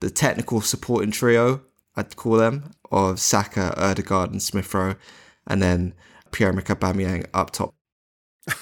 [0.00, 1.62] The technical supporting trio,
[1.96, 4.96] I'd call them, of Saka, Odegaard, and Smith Rowe,
[5.46, 5.94] and then
[6.32, 7.74] Pierre-Emerick Aubameyang up top.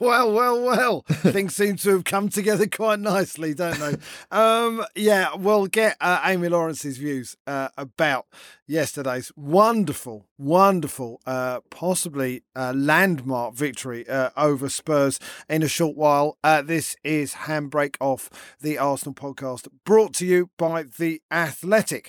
[0.00, 1.00] Well, well, well.
[1.08, 3.96] Things seem to have come together quite nicely, don't they?
[4.36, 8.26] um, yeah, we'll get uh, Amy Lawrence's views uh, about
[8.66, 16.36] yesterday's wonderful, wonderful, uh, possibly uh, landmark victory uh, over Spurs in a short while.
[16.42, 22.08] Uh, this is Handbrake Off, the Arsenal podcast, brought to you by The Athletic.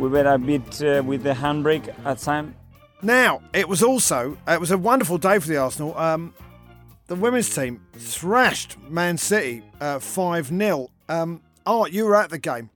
[0.00, 2.54] We were a bit uh, with the handbrake at time.
[3.02, 5.96] Now, it was also it was a wonderful day for the Arsenal.
[5.96, 6.34] Um,
[7.06, 9.62] the women's team thrashed Man City
[10.00, 12.70] five 0 Um, Art, you were at the game.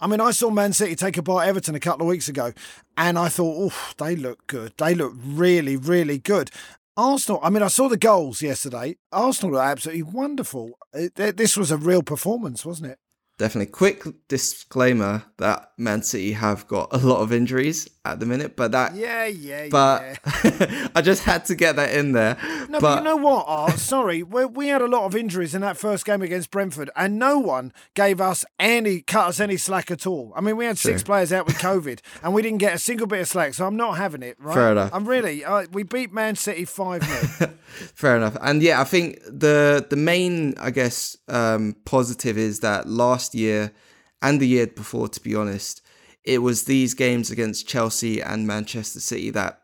[0.00, 2.52] I mean, I saw Man City take a bite Everton a couple of weeks ago,
[2.96, 4.72] and I thought, oh, they look good.
[4.76, 6.50] They look really, really good.
[6.96, 7.40] Arsenal.
[7.42, 8.96] I mean, I saw the goals yesterday.
[9.12, 10.78] Arsenal were absolutely wonderful.
[10.92, 12.98] It, it- this was a real performance, wasn't it?
[13.42, 13.72] Definitely.
[13.72, 18.72] Quick disclaimer that Man City have got a lot of injuries at the minute, but
[18.72, 20.88] that Yeah, yeah, but yeah.
[20.94, 22.36] I just had to get that in there.
[22.68, 23.78] No, but, you know what, Art?
[23.78, 27.18] Sorry, we, we had a lot of injuries in that first game against Brentford, and
[27.18, 30.32] no one gave us any, cut us any slack at all.
[30.34, 33.06] I mean, we had six players out with COVID, and we didn't get a single
[33.06, 34.54] bit of slack, so I'm not having it, right?
[34.54, 34.90] Fair enough.
[34.92, 37.54] I'm really, uh, we beat Man City 5 0.
[37.94, 38.36] Fair enough.
[38.40, 43.72] And yeah, I think the the main, I guess, um, positive is that last year
[44.20, 45.81] and the year before, to be honest,
[46.24, 49.62] it was these games against Chelsea and Manchester City that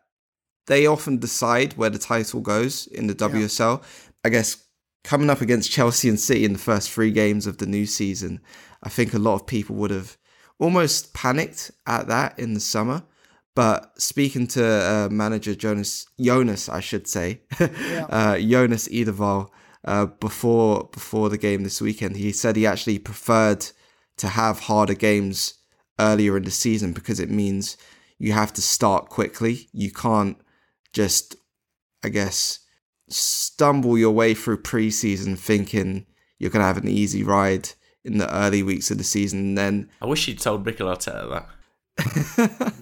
[0.67, 3.81] they often decide where the title goes in the WSL.
[4.23, 4.65] I guess
[5.03, 8.41] coming up against Chelsea and City in the first three games of the new season,
[8.83, 10.17] I think a lot of people would have
[10.59, 13.03] almost panicked at that in the summer.
[13.55, 19.49] But speaking to uh, manager Jonas, Jonas, I should say, uh, Jonas Eidevall,
[19.85, 23.65] uh, before before the game this weekend, he said he actually preferred
[24.17, 25.58] to have harder games
[25.99, 27.77] earlier in the season because it means
[28.17, 29.69] you have to start quickly.
[29.71, 30.37] You can't
[30.93, 31.35] just,
[32.03, 32.59] I guess,
[33.07, 36.05] stumble your way through preseason thinking
[36.37, 37.69] you're gonna have an easy ride
[38.03, 41.29] in the early weeks of the season, and then I wish you'd told Mikel Arteta
[41.29, 41.49] that.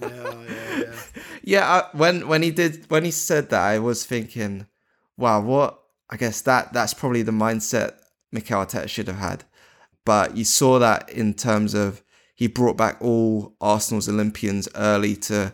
[0.00, 0.92] yeah,
[1.42, 1.66] yeah.
[1.92, 4.66] I, when when he did when he said that, I was thinking,
[5.16, 5.80] wow, what?
[6.08, 7.94] I guess that that's probably the mindset
[8.32, 9.44] Mikel Arteta should have had.
[10.04, 12.02] But you saw that in terms of
[12.38, 15.52] he brought back all Arsenal's Olympians early to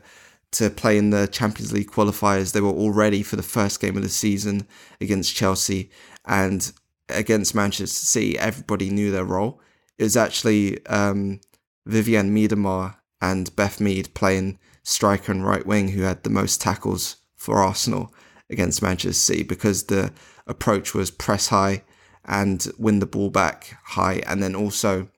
[0.51, 2.53] to play in the Champions League qualifiers.
[2.53, 4.68] They were all ready for the first game of the season
[5.01, 5.91] against Chelsea
[6.26, 6.70] and
[7.09, 8.39] against Manchester City.
[8.39, 9.62] Everybody knew their role.
[9.97, 11.41] It was actually um,
[11.89, 17.16] Vivianne Miedema and Beth Mead playing striker and right wing who had the most tackles
[17.35, 18.14] for Arsenal
[18.51, 20.12] against Manchester City because the
[20.47, 21.82] approach was press high
[22.26, 25.09] and win the ball back high and then also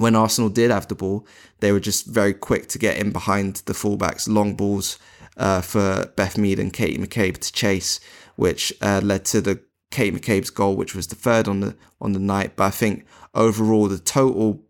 [0.00, 1.26] when Arsenal did have the ball,
[1.58, 4.98] they were just very quick to get in behind the fullbacks, long balls
[5.36, 8.00] uh, for Beth Mead and Katie McCabe to chase,
[8.36, 12.14] which uh, led to the Katie McCabe's goal, which was the third on the on
[12.14, 12.56] the night.
[12.56, 14.62] But I think overall the total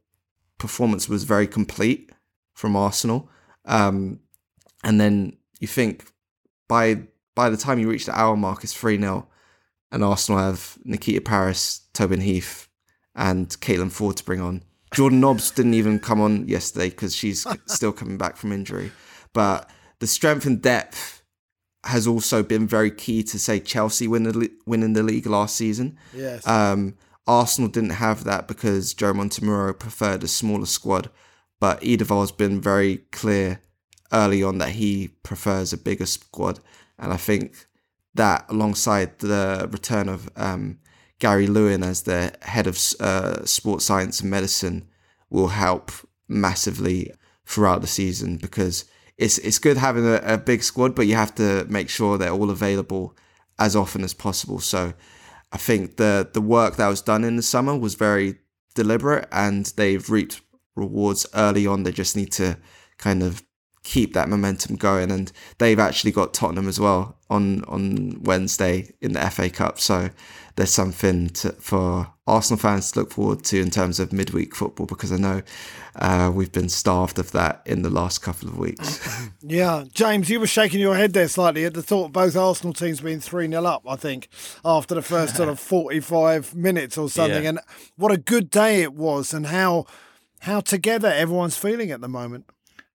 [0.59, 2.11] performance was very complete
[2.53, 3.31] from Arsenal.
[3.67, 4.19] Um,
[4.83, 6.13] and then you think
[6.67, 7.05] by
[7.37, 9.29] by the time you reach the hour mark, it's 3 0.
[9.93, 12.69] And Arsenal have Nikita Parris, Tobin Heath,
[13.15, 14.63] and Caitlin Foord to bring on.
[14.93, 18.91] Jordan Nobbs didn't even come on yesterday because she's still coming back from injury.
[19.33, 19.71] But
[20.01, 21.23] the strength and depth
[21.85, 25.97] has also been very key to say Chelsea win the, winning the league last season.
[26.15, 26.47] Yes.
[26.47, 31.11] Um, Arsenal didn't have that because Joe Montemurro preferred a smaller squad,
[31.61, 33.61] but Eidevall has been very clear
[34.13, 36.59] early on that he prefers a bigger squad,
[36.99, 37.67] and I think
[38.15, 40.81] that alongside the return of um,
[41.21, 44.89] Gary Lewin as the head of uh, sports science and medicine
[45.29, 45.93] will help
[46.29, 47.13] massively
[47.45, 48.85] throughout the season because
[49.17, 52.33] it's it's good having a, a big squad, but you have to make sure they're
[52.33, 53.15] all available
[53.59, 54.59] as often as possible.
[54.59, 54.95] So
[55.53, 58.39] I think the the work that was done in the summer was very
[58.75, 60.41] deliberate and they've reaped
[60.75, 61.83] rewards early on.
[61.83, 62.57] They just need to
[62.97, 63.43] kind of
[63.83, 65.11] keep that momentum going.
[65.11, 69.81] And they've actually got Tottenham as well on on Wednesday in the FA Cup.
[69.81, 70.11] So
[70.61, 74.85] there's something to, for Arsenal fans to look forward to in terms of midweek football
[74.85, 75.41] because I know
[75.97, 79.31] uh, we've been starved of that in the last couple of weeks.
[79.41, 82.75] yeah, James, you were shaking your head there slightly at the thought of both Arsenal
[82.75, 84.29] teams being 3 0 up, I think,
[84.63, 87.45] after the first sort of 45 minutes or something.
[87.45, 87.49] Yeah.
[87.49, 87.61] And
[87.97, 89.87] what a good day it was and how
[90.41, 92.45] how together everyone's feeling at the moment.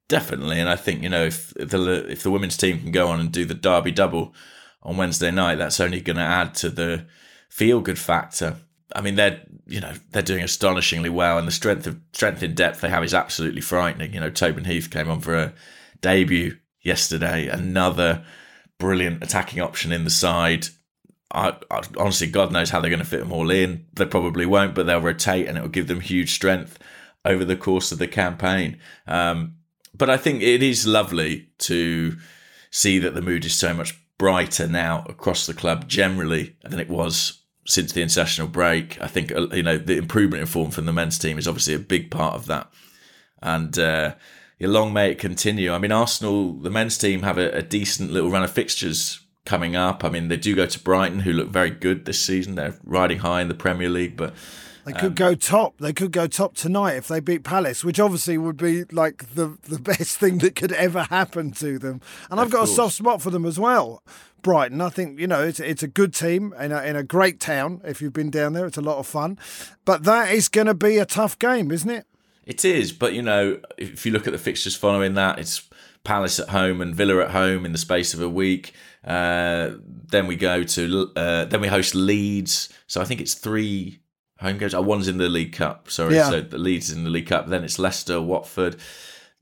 [0.08, 3.20] Definitely, and I think you know if the if the women's team can go on
[3.20, 4.36] and do the Derby double
[4.84, 7.08] on Wednesday night, that's only going to add to the
[7.56, 8.58] feel good factor.
[8.94, 12.54] I mean, they're you know they're doing astonishingly well, and the strength of strength in
[12.54, 14.14] depth they have is absolutely frightening.
[14.14, 15.54] You know, Tobin Heath came on for a
[16.02, 18.26] debut yesterday, another
[18.78, 20.68] brilliant attacking option in the side.
[21.32, 23.86] I, I, honestly, God knows how they're going to fit them all in.
[23.94, 26.78] They probably won't, but they'll rotate, and it will give them huge strength
[27.24, 28.80] over the course of the campaign.
[29.08, 29.56] Um,
[29.98, 32.18] but I think it is lovely to
[32.70, 36.90] see that the mood is so much brighter now across the club generally than it
[36.90, 39.02] was since the international break.
[39.02, 41.74] I think uh, you know the improvement in form from the men's team is obviously
[41.74, 42.72] a big part of that,
[43.42, 44.16] and uh,
[44.60, 45.72] long may it continue.
[45.74, 49.76] I mean, Arsenal, the men's team have a, a, decent little run of fixtures coming
[49.76, 50.04] up.
[50.04, 52.56] I mean, they do go to Brighton, who look very good this season.
[52.56, 54.34] They're riding high in the Premier League, but
[54.86, 55.78] they could um, go top.
[55.80, 59.58] They could go top tonight if they beat Palace, which obviously would be like the
[59.64, 62.02] the best thing that could ever happen to them.
[62.30, 62.72] And I've got course.
[62.72, 64.04] a soft spot for them as well.
[64.46, 67.40] Brighton, I think you know it's it's a good team in a, in a great
[67.40, 67.82] town.
[67.84, 69.40] If you've been down there, it's a lot of fun.
[69.86, 72.06] But that is going to be a tough game, isn't it?
[72.46, 75.68] It is, but you know, if you look at the fixtures following that, it's
[76.04, 78.74] Palace at home and Villa at home in the space of a week.
[79.04, 82.70] Uh, then we go to uh, then we host Leeds.
[82.86, 84.00] So I think it's three
[84.40, 84.76] home games.
[84.76, 85.90] Oh, one's in the League Cup.
[85.90, 86.30] Sorry, yeah.
[86.30, 87.48] so the Leeds in the League Cup.
[87.48, 88.76] Then it's Leicester, Watford.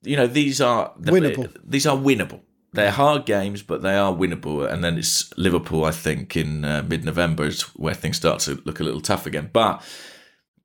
[0.02, 1.54] You know, these are winnable.
[1.62, 2.40] These are winnable.
[2.74, 4.70] They're hard games, but they are winnable.
[4.70, 8.80] And then it's Liverpool, I think, in uh, mid-November is where things start to look
[8.80, 9.50] a little tough again.
[9.54, 9.82] But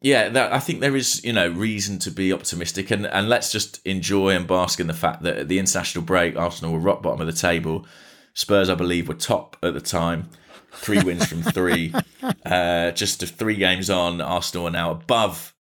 [0.00, 3.52] yeah, that, I think there is you know reason to be optimistic, and and let's
[3.52, 7.02] just enjoy and bask in the fact that at the international break, Arsenal were rock
[7.02, 7.86] bottom of the table.
[8.32, 10.30] Spurs, I believe, were top at the time
[10.72, 11.92] three wins from three.
[12.44, 15.54] Uh, just three games on, Arsenal are now above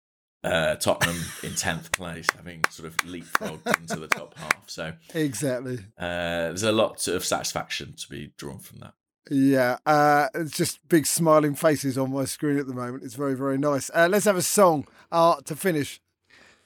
[0.45, 4.68] uh, Tottenham in tenth place, having sort of leapfrogged into the top half.
[4.68, 8.95] So exactly, uh, there's a lot of satisfaction to be drawn from that.
[9.30, 13.05] Yeah, uh, it's just big smiling faces on my screen at the moment.
[13.05, 13.90] It's very very nice.
[13.95, 16.01] Uh, let's have a song uh, to finish.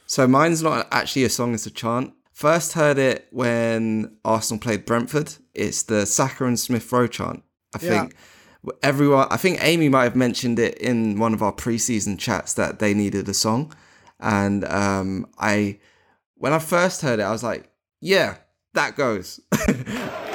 [0.06, 2.14] So mine's not actually a song; it's a chant.
[2.32, 5.34] First heard it when Arsenal played Brentford.
[5.54, 7.42] It's the Saka and Smith Rowe chant.
[7.74, 7.90] I yeah.
[7.90, 8.16] think
[8.82, 12.78] everyone i think amy might have mentioned it in one of our preseason chats that
[12.78, 13.72] they needed a song
[14.20, 15.78] and um i
[16.34, 18.36] when i first heard it i was like yeah
[18.74, 19.40] that goes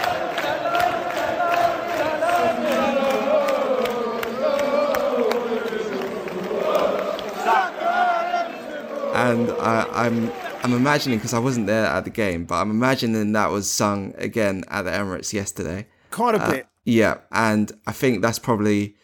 [9.13, 10.31] and I, I'm
[10.63, 14.13] I'm imagining because I wasn't there at the game, but I'm imagining that was sung
[14.17, 15.87] again at the Emirates yesterday.
[16.09, 16.67] Quite a uh, bit.
[16.85, 18.95] Yeah, and I think that's probably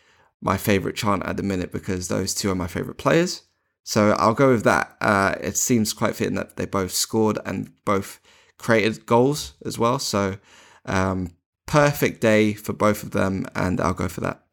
[0.41, 3.43] my favorite chant at the minute because those two are my favorite players.
[3.83, 4.95] So I'll go with that.
[5.01, 8.19] Uh, it seems quite fitting that they both scored and both
[8.57, 9.97] created goals as well.
[9.99, 10.37] So
[10.85, 11.31] um,
[11.65, 14.43] perfect day for both of them, and I'll go for that.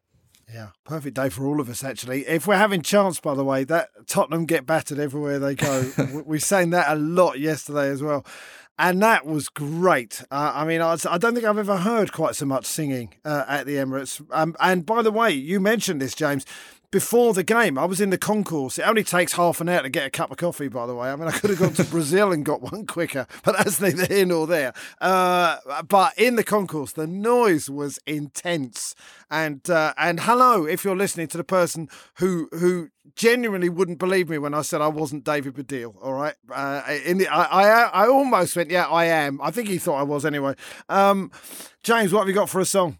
[0.51, 2.25] Yeah, perfect day for all of us, actually.
[2.25, 6.23] If we're having chance, by the way, that Tottenham get battered everywhere they go.
[6.25, 8.25] we sang that a lot yesterday as well.
[8.79, 10.23] And that was great.
[10.29, 13.43] Uh, I mean, I, I, don't think I've ever heard quite so much singing uh,
[13.47, 14.23] at the Emirates.
[14.31, 16.45] Um, and by the way, you mentioned this, James
[16.91, 17.77] before the game.
[17.77, 18.79] I was in the concourse.
[18.79, 21.09] It only takes half an hour to get a cup of coffee, by the way.
[21.09, 24.05] I mean, I could have gone to Brazil and got one quicker, but that's neither
[24.05, 24.73] here nor there.
[25.01, 25.57] Uh,
[25.87, 28.95] but in the concourse, the noise was intense.
[29.29, 34.29] And uh, and hello, if you're listening to the person who who genuinely wouldn't believe
[34.29, 35.95] me when I said I wasn't David Baddiel.
[36.01, 39.41] All right, uh, in the I, I I almost went, yeah, I am.
[39.41, 40.55] I think he thought I was anyway.
[40.87, 41.31] Um,
[41.83, 42.99] James, what have you got for a song?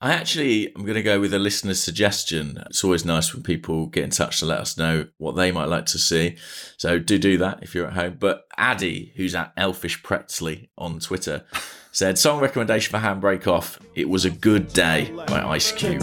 [0.00, 2.62] I actually am going to go with a listener's suggestion.
[2.66, 5.64] It's always nice when people get in touch to let us know what they might
[5.64, 6.36] like to see.
[6.76, 8.16] So do do that if you're at home.
[8.18, 11.44] But Addy, who's at Elfish Pretzley on Twitter,
[11.90, 13.80] said song recommendation for Handbrake Off.
[13.96, 16.00] It was a good day by Ice Cube.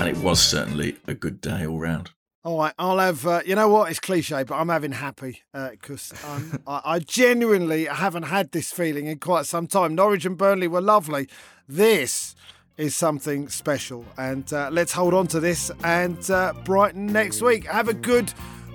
[0.00, 2.10] And it was certainly a good day all round.
[2.42, 3.26] All right, I'll have.
[3.26, 3.90] Uh, you know what?
[3.90, 9.08] It's cliche, but I'm having happy because uh, I, I genuinely haven't had this feeling
[9.08, 9.94] in quite some time.
[9.94, 11.28] Norwich and Burnley were lovely.
[11.68, 12.34] This
[12.78, 17.66] is something special, and uh, let's hold on to this and uh, Brighton next week.
[17.66, 18.32] Have a good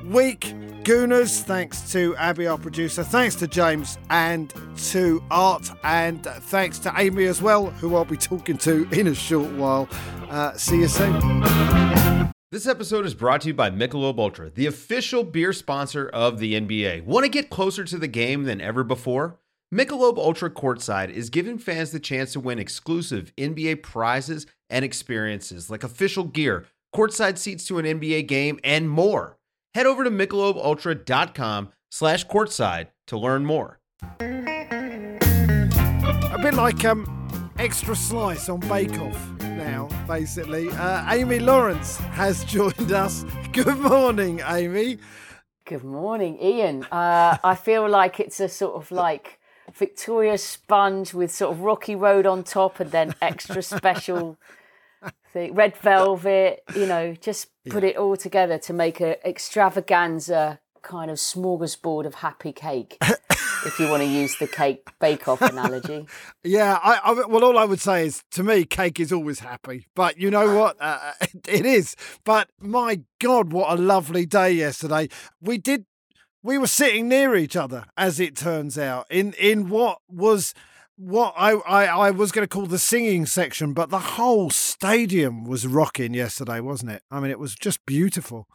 [0.09, 0.53] week,
[0.83, 1.41] Gooners.
[1.41, 3.03] Thanks to Abby, our producer.
[3.03, 4.53] Thanks to James and
[4.91, 9.15] to Art, and thanks to Amy as well, who I'll be talking to in a
[9.15, 9.89] short while.
[10.29, 12.31] Uh, see you soon.
[12.51, 16.53] This episode is brought to you by Michelob Ultra, the official beer sponsor of the
[16.53, 17.03] NBA.
[17.03, 19.39] Want to get closer to the game than ever before?
[19.73, 25.69] Michelob Ultra Courtside is giving fans the chance to win exclusive NBA prizes and experiences
[25.69, 29.37] like official gear, courtside seats to an NBA game, and more.
[29.75, 33.81] Head over to michelobultra.com slash courtside to learn more.
[34.21, 35.19] A
[36.41, 40.69] bit like um, extra slice on Bake Off now, basically.
[40.69, 43.25] Uh, Amy Lawrence has joined us.
[43.51, 44.99] Good morning, Amy.
[45.65, 46.85] Good morning, Ian.
[46.85, 49.39] Uh, I feel like it's a sort of like
[49.73, 54.37] Victoria sponge with sort of rocky road on top and then extra special
[55.35, 57.89] red velvet, you know, just put yeah.
[57.89, 62.97] it all together to make an extravaganza kind of smorgasbord of happy cake.
[63.65, 66.05] if you want to use the cake bake off analogy.
[66.43, 69.87] yeah, I, I, well, all I would say is to me, cake is always happy.
[69.95, 70.77] But you know what?
[70.79, 71.13] Uh,
[71.47, 71.95] it is.
[72.23, 75.09] But my God, what a lovely day yesterday.
[75.41, 75.85] We did.
[76.43, 80.53] We were sitting near each other, as it turns out, in in what was
[80.97, 85.45] what I, I, I was going to call the singing section, but the whole stadium
[85.45, 87.03] was rocking yesterday, wasn't it?
[87.11, 88.47] I mean, it was just beautiful.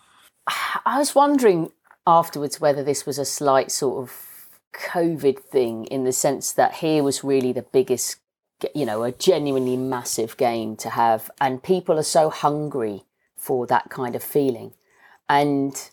[0.86, 1.70] I was wondering
[2.06, 4.26] afterwards whether this was a slight sort of
[4.74, 8.16] COVID thing in the sense that here was really the biggest,
[8.74, 13.04] you know, a genuinely massive game to have, and people are so hungry
[13.36, 14.72] for that kind of feeling.
[15.28, 15.90] And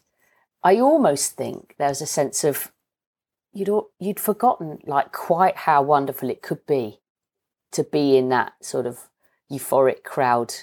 [0.64, 2.72] I almost think there's a sense of
[3.54, 3.70] you'd
[4.00, 7.00] you'd forgotten like quite how wonderful it could be
[7.72, 9.10] to be in that sort of
[9.52, 10.54] euphoric crowd,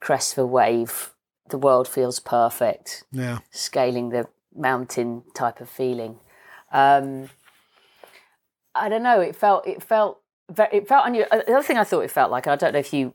[0.00, 1.14] crest of a wave.
[1.50, 3.04] The world feels perfect.
[3.10, 6.18] Yeah, scaling the mountain type of feeling.
[6.72, 7.30] Um,
[8.74, 9.20] I don't know.
[9.20, 10.20] It felt it felt
[10.56, 11.28] it felt unusual.
[11.30, 13.14] Uh, the other thing I thought it felt like, I don't know if you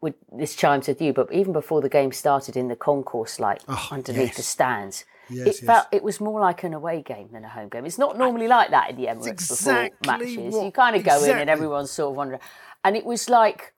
[0.00, 3.60] would this chimes with you, but even before the game started in the concourse, like
[3.68, 4.36] oh, underneath yes.
[4.36, 5.60] the stands, yes, it yes.
[5.60, 7.86] felt it was more like an away game than a home game.
[7.86, 10.54] It's not normally like that in the Emirates exactly before matches.
[10.54, 11.30] What, you kind of go exactly.
[11.30, 12.40] in and everyone's sort of wondering,
[12.84, 13.74] and it was like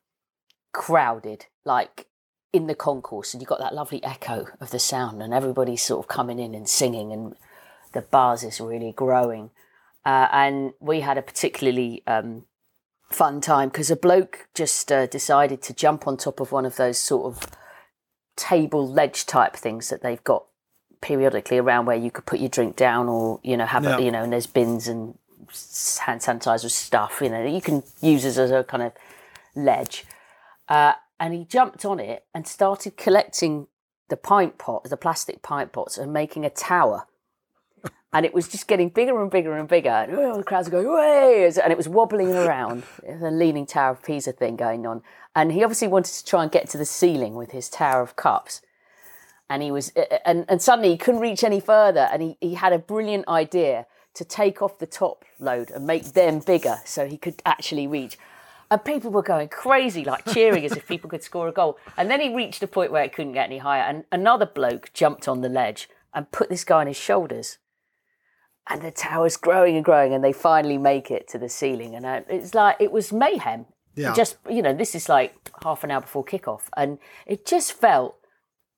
[0.72, 2.06] crowded, like
[2.52, 6.04] in the concourse, and you got that lovely echo of the sound, and everybody's sort
[6.04, 7.34] of coming in and singing, and
[7.92, 9.50] the buzz is really growing.
[10.04, 12.44] Uh, and we had a particularly um,
[13.10, 16.76] fun time because a bloke just uh, decided to jump on top of one of
[16.76, 17.46] those sort of
[18.36, 20.44] table ledge type things that they've got
[21.02, 23.98] periodically around where you could put your drink down or you know have yeah.
[23.98, 25.18] a, you know and there's bins and
[26.00, 28.92] hand sanitizer stuff you know you can use as a kind of
[29.54, 30.04] ledge
[30.68, 33.66] uh, and he jumped on it and started collecting
[34.08, 37.06] the pint pot the plastic pint pots and making a tower
[38.12, 39.90] and it was just getting bigger and bigger and bigger.
[39.90, 42.84] And oh, the crowds were going, way, and it was wobbling around.
[43.02, 45.02] the Leaning Tower of Pisa thing going on.
[45.34, 48.16] And he obviously wanted to try and get to the ceiling with his Tower of
[48.16, 48.60] Cups.
[49.52, 49.92] And he was,
[50.24, 52.08] and, and suddenly he couldn't reach any further.
[52.10, 56.04] And he, he had a brilliant idea to take off the top load and make
[56.12, 58.16] them bigger so he could actually reach.
[58.70, 61.76] And people were going crazy, like cheering as if people could score a goal.
[61.98, 63.82] And then he reached a point where it couldn't get any higher.
[63.82, 67.58] And another bloke jumped on the ledge and put this guy on his shoulders
[68.68, 71.94] and the tower's growing and growing, and they finally make it to the ceiling.
[71.96, 74.14] And uh, it's like it was mayhem Yeah.
[74.14, 78.16] Just you know, this is like half an hour before kickoff, and it just felt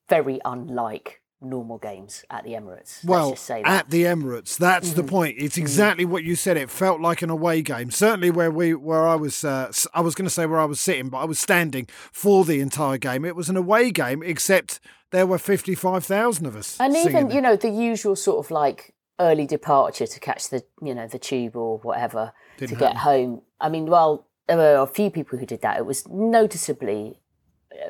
[0.09, 3.05] very unlike normal games at the Emirates.
[3.05, 3.67] Well, Let's just say that.
[3.67, 3.79] Mm-hmm.
[3.79, 5.37] at the Emirates, that's the point.
[5.39, 6.57] It's exactly what you said.
[6.57, 7.91] It felt like an away game.
[7.91, 10.81] Certainly, where we, where I was, uh, I was going to say where I was
[10.81, 13.25] sitting, but I was standing for the entire game.
[13.25, 14.81] It was an away game, except
[15.11, 16.79] there were fifty-five thousand of us.
[16.81, 20.95] and even you know the usual sort of like early departure to catch the you
[20.95, 23.43] know the tube or whatever Didn't to get home.
[23.61, 25.79] I mean, well, there were a few people who did that.
[25.79, 27.21] It was noticeably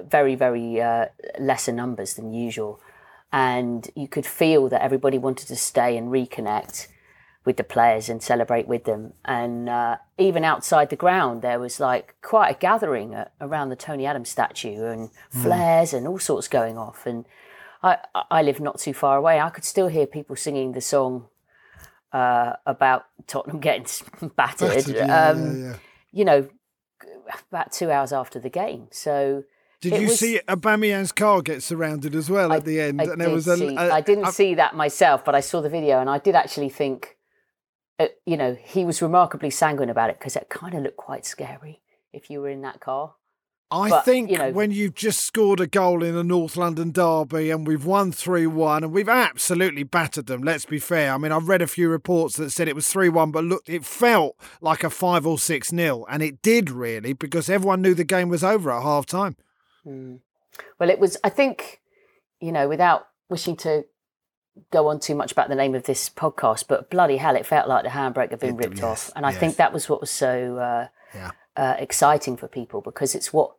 [0.05, 1.07] very very uh,
[1.39, 2.81] lesser numbers than usual,
[3.33, 6.89] and you could feel that everybody wanted to stay and reconnect
[7.45, 9.13] with the players and celebrate with them.
[9.25, 14.07] And uh, even outside the ground, there was like quite a gathering around the Tony
[14.07, 17.05] Adams statue and flares and all sorts going off.
[17.07, 17.27] And
[17.83, 17.99] I,
[18.31, 19.41] I live not too far away.
[19.41, 21.27] I could still hear people singing the song
[22.13, 23.87] uh, about Tottenham getting
[24.37, 24.71] battered.
[24.71, 25.77] Battered, yeah, um, yeah, yeah.
[26.13, 26.49] You know,
[27.51, 28.89] about two hours after the game.
[28.91, 29.45] So
[29.85, 33.01] Did it you was- see Aubameyang's car get surrounded as well at the end?
[33.01, 35.41] I and there was a, see- a- I didn't a- see that myself, but I
[35.41, 37.17] saw the video and I did actually think,
[37.99, 41.25] uh, you know, he was remarkably sanguine about it because it kind of looked quite
[41.27, 41.81] scary
[42.13, 43.15] if you were in that car.
[43.71, 46.93] I But, think you know- when you've just scored a goal in a North London
[46.93, 51.13] derby and we've won 3 1 and we've absolutely battered them, let's be fair.
[51.13, 53.63] I mean, I've read a few reports that said it was 3 1, but look,
[53.67, 57.95] it felt like a 5 or 6 nil, And it did really because everyone knew
[57.95, 59.37] the game was over at half time.
[59.87, 60.21] Mm.
[60.79, 61.81] Well, it was, I think,
[62.41, 63.85] you know, without wishing to
[64.71, 67.69] go on too much about the name of this podcast, but bloody hell, it felt
[67.69, 69.13] like the handbrake had been It- ripped yes, off.
[69.17, 71.31] And I think that was what was so uh, Yeah.
[71.57, 73.53] uh, exciting for people because it's what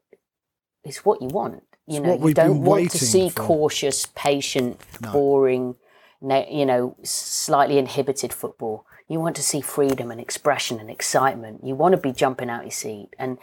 [0.84, 1.64] it's what you want.
[1.88, 3.42] You It's know, you don't want to see for.
[3.44, 5.12] cautious, patient, No.
[5.12, 5.76] boring,
[6.22, 8.86] you know, slightly inhibited football.
[9.08, 11.64] You want to see freedom and expression and excitement.
[11.64, 13.38] You want to be jumping out your seat and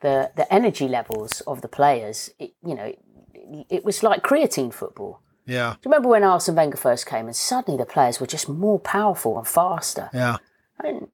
[0.00, 2.30] the the energy levels of the players.
[2.38, 2.94] It, you know,
[3.34, 5.20] it, it was like creatine football.
[5.46, 5.70] Yeah.
[5.72, 8.78] Do you remember when Arsene Wenger first came and suddenly the players were just more
[8.78, 10.10] powerful and faster?
[10.12, 10.36] Yeah.
[10.78, 11.08] I mean,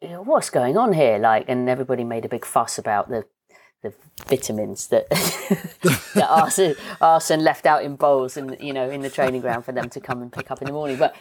[0.00, 1.18] you know, what's going on here?
[1.18, 3.24] Like, and everybody made a big fuss about the
[3.82, 3.92] the
[4.26, 5.08] vitamins that
[6.14, 9.72] that Arsene, Arsene left out in bowls and you know in the training ground for
[9.72, 10.96] them to come and pick up in the morning.
[10.96, 11.14] But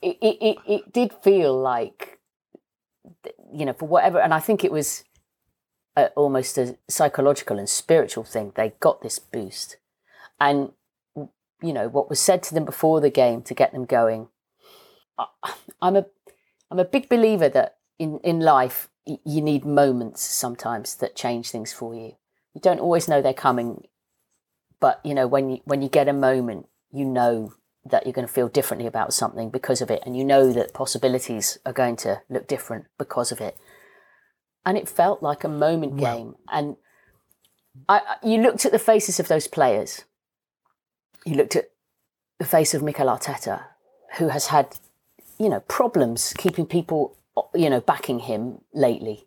[0.00, 2.18] it it, it, it did feel like
[3.52, 5.04] you know for whatever, and I think it was
[5.98, 8.52] a, almost a psychological and spiritual thing.
[8.54, 9.76] They got this boost,
[10.40, 10.72] and
[11.14, 14.28] you know what was said to them before the game to get them going.
[15.18, 16.06] I- I'm a
[16.70, 21.72] I'm a big believer that in in life you need moments sometimes that change things
[21.72, 22.16] for you.
[22.54, 23.88] You don't always know they're coming,
[24.80, 28.26] but you know when you when you get a moment, you know that you're going
[28.26, 31.96] to feel differently about something because of it, and you know that possibilities are going
[31.96, 33.56] to look different because of it.
[34.68, 36.76] And it felt like a moment game, and
[37.88, 40.04] I, I- you looked at the faces of those players.
[41.24, 41.70] You looked at
[42.38, 43.62] the face of Mikel Arteta,
[44.18, 44.76] who has had,
[45.38, 47.16] you know, problems keeping people,
[47.54, 49.26] you know, backing him lately.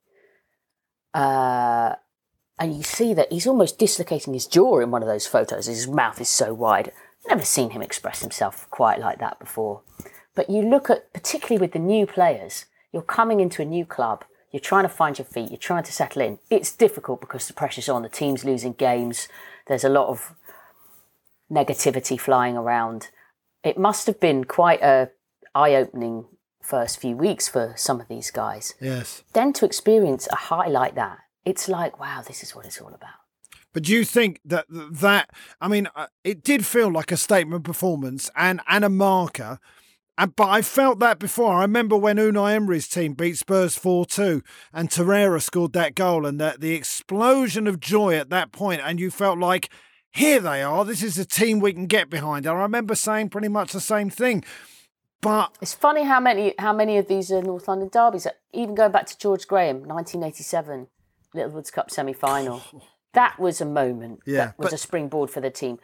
[1.13, 1.95] Uh,
[2.59, 5.65] and you see that he's almost dislocating his jaw in one of those photos.
[5.65, 6.91] His mouth is so wide.
[7.27, 9.81] Never seen him express himself quite like that before.
[10.35, 14.23] But you look at, particularly with the new players, you're coming into a new club,
[14.51, 16.39] you're trying to find your feet, you're trying to settle in.
[16.49, 19.27] It's difficult because the pressure's on, the team's losing games,
[19.67, 20.33] there's a lot of
[21.51, 23.09] negativity flying around.
[23.63, 25.11] It must have been quite a
[25.53, 26.25] eye-opening
[26.61, 28.73] first few weeks for some of these guys.
[28.79, 29.23] Yes.
[29.33, 32.93] Then to experience a high like that, it's like, wow, this is what it's all
[32.93, 33.09] about.
[33.73, 35.29] But do you think that that
[35.61, 39.59] I mean, uh, it did feel like a statement performance and and a marker.
[40.17, 41.53] And, but I felt that before.
[41.55, 44.41] I remember when Unai Emery's team beat Spurs 4 2
[44.73, 48.99] and Torreira scored that goal and the, the explosion of joy at that point, And
[48.99, 49.69] you felt like,
[50.13, 50.83] here they are.
[50.83, 52.45] This is a team we can get behind.
[52.45, 54.43] And I remember saying pretty much the same thing.
[55.21, 58.27] But It's funny how many how many of these are North London derbies.
[58.53, 60.87] Even going back to George Graham, 1987,
[61.33, 62.61] Littlewoods Cup semi-final.
[63.13, 64.21] That was a moment.
[64.25, 65.79] Yeah, that was but- a springboard for the team.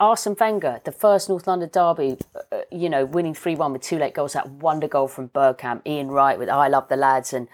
[0.00, 2.18] Arsene Wenger, the first North London derby,
[2.52, 5.82] uh, you know, winning 3 1 with two late goals, that wonder goal from Bergkamp,
[5.86, 7.48] Ian Wright with I Love the Lads, and,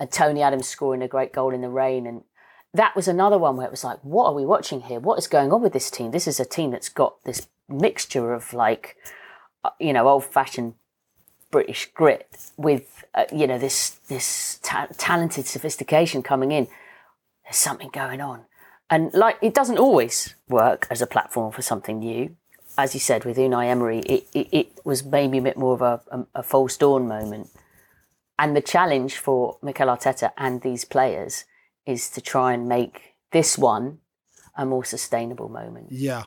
[0.00, 2.06] and Tony Adams scoring a great goal in the rain.
[2.06, 2.24] And
[2.72, 5.00] that was another one where it was like, what are we watching here?
[5.00, 6.12] What is going on with this team?
[6.12, 8.96] This is a team that's got this mixture of like,
[9.62, 10.74] uh, you know, old fashioned
[11.50, 12.26] British grit
[12.56, 16.68] with, uh, you know, this, this ta- talented sophistication coming in.
[17.44, 18.46] There's something going on.
[18.92, 22.36] And like it doesn't always work as a platform for something new.
[22.76, 25.80] As you said with Unai Emery, it, it, it was maybe a bit more of
[25.80, 27.48] a, a, a false dawn moment.
[28.38, 31.44] And the challenge for Mikel Arteta and these players
[31.86, 33.98] is to try and make this one
[34.56, 35.88] a more sustainable moment.
[35.90, 36.24] Yeah.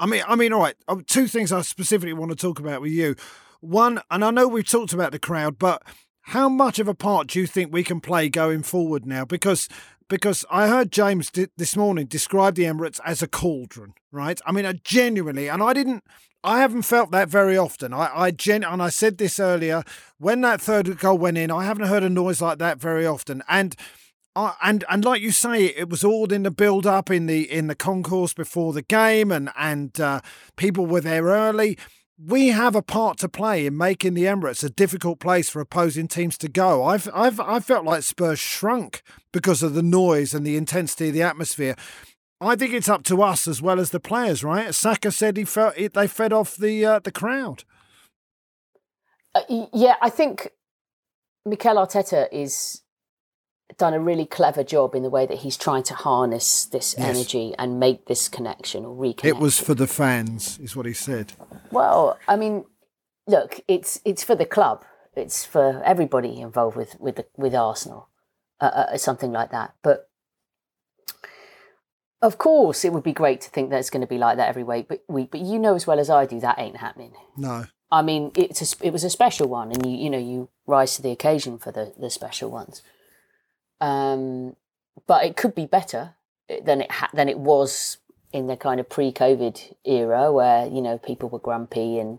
[0.00, 0.74] I mean, I mean, all right.
[0.88, 3.14] uh, Two things I specifically want to talk about with you.
[3.60, 5.84] One, and I know we've talked about the crowd, but
[6.22, 9.24] how much of a part do you think we can play going forward now?
[9.24, 9.68] Because
[10.08, 14.40] because I heard James this morning describe the Emirates as a cauldron, right?
[14.46, 16.02] I mean, I genuinely, and I didn't,
[16.42, 17.92] I haven't felt that very often.
[17.92, 19.82] I, I gen, and I said this earlier
[20.18, 21.50] when that third goal went in.
[21.50, 23.76] I haven't heard a noise like that very often, and.
[24.36, 27.50] Uh, and and like you say, it was all in the build up in the
[27.50, 30.20] in the concourse before the game, and and uh,
[30.54, 31.76] people were there early.
[32.20, 36.08] We have a part to play in making the Emirates a difficult place for opposing
[36.08, 36.84] teams to go.
[36.84, 39.02] I've I've I felt like Spurs shrunk
[39.32, 41.76] because of the noise and the intensity of the atmosphere.
[42.40, 44.74] I think it's up to us as well as the players, right?
[44.74, 47.62] Saka said he felt it, they fed off the uh, the crowd.
[49.34, 50.50] Uh, yeah, I think
[51.46, 52.82] Mikel Arteta is
[53.76, 57.06] done a really clever job in the way that he's trying to harness this Yes.
[57.06, 59.24] energy and make this connection or reconnect.
[59.24, 61.32] It was for the fans, is what he said.
[61.70, 62.64] Well, I mean,
[63.26, 64.84] look, it's it's for the club.
[65.14, 68.08] It's for everybody involved with with the, with Arsenal,
[68.60, 69.74] uh, uh, something like that.
[69.82, 70.08] But
[72.20, 74.48] of course, it would be great to think that it's going to be like that
[74.48, 74.88] every week.
[74.88, 77.12] But week, but you know as well as I do that ain't happening.
[77.36, 77.66] No.
[77.90, 80.96] I mean, it's a, it was a special one, and you you know you rise
[80.96, 82.82] to the occasion for the the special ones.
[83.80, 84.56] Um,
[85.06, 86.14] but it could be better
[86.64, 87.98] than it ha- than it was
[88.32, 92.18] in the kind of pre-COVID era, where you know people were grumpy and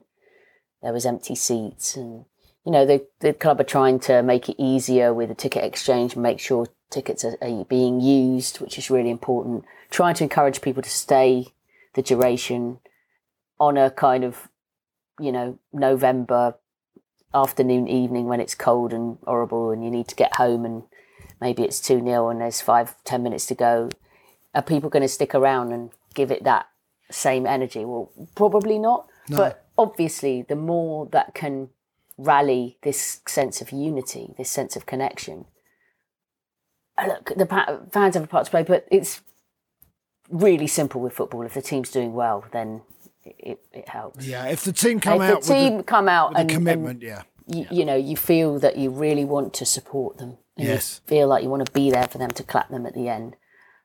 [0.81, 2.25] there was empty seats, and
[2.65, 6.13] you know the the club are trying to make it easier with the ticket exchange,
[6.13, 9.65] and make sure tickets are, are being used, which is really important.
[9.89, 11.47] Trying to encourage people to stay
[11.95, 12.79] the duration
[13.59, 14.47] on a kind of
[15.19, 16.55] you know November
[17.33, 20.83] afternoon, evening when it's cold and horrible, and you need to get home, and
[21.41, 23.89] maybe it's two 0 and there's five ten minutes to go.
[24.53, 26.67] Are people going to stick around and give it that
[27.11, 27.85] same energy?
[27.85, 29.07] Well, probably not.
[29.29, 29.37] No.
[29.37, 31.69] But obviously, the more that can
[32.17, 35.45] rally this sense of unity, this sense of connection.
[37.07, 37.45] Look, the
[37.91, 39.21] fans have a part to play, but it's
[40.29, 41.43] really simple with football.
[41.43, 42.81] If the team's doing well, then
[43.23, 44.25] it, it, helps.
[44.25, 47.23] Yeah, if the team come out the team the- come out and commitment, and yeah.
[47.47, 50.37] you, you know, you feel that you really want to support them.
[50.59, 51.01] And Yes.
[51.05, 53.07] You feel like you want to be there for them to clap them at the
[53.07, 53.35] end.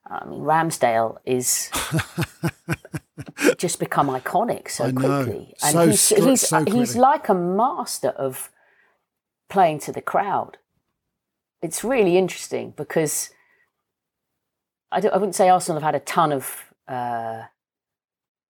[0.06, 1.70] I mean, Ramsdale is
[3.58, 8.50] just become iconic so quickly, and So he's he's so he's like a master of
[9.48, 10.58] playing to the crowd.
[11.62, 13.30] It's really interesting because
[14.92, 17.44] I, don't, I wouldn't say Arsenal have had a ton of uh,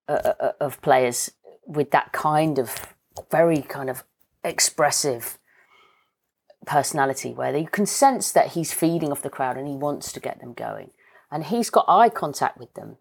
[0.09, 1.31] uh, uh, of players
[1.65, 2.93] with that kind of
[3.31, 4.03] very kind of
[4.43, 5.39] expressive
[6.65, 10.19] personality where you can sense that he's feeding off the crowd and he wants to
[10.19, 10.91] get them going
[11.31, 12.97] and he's got eye contact with them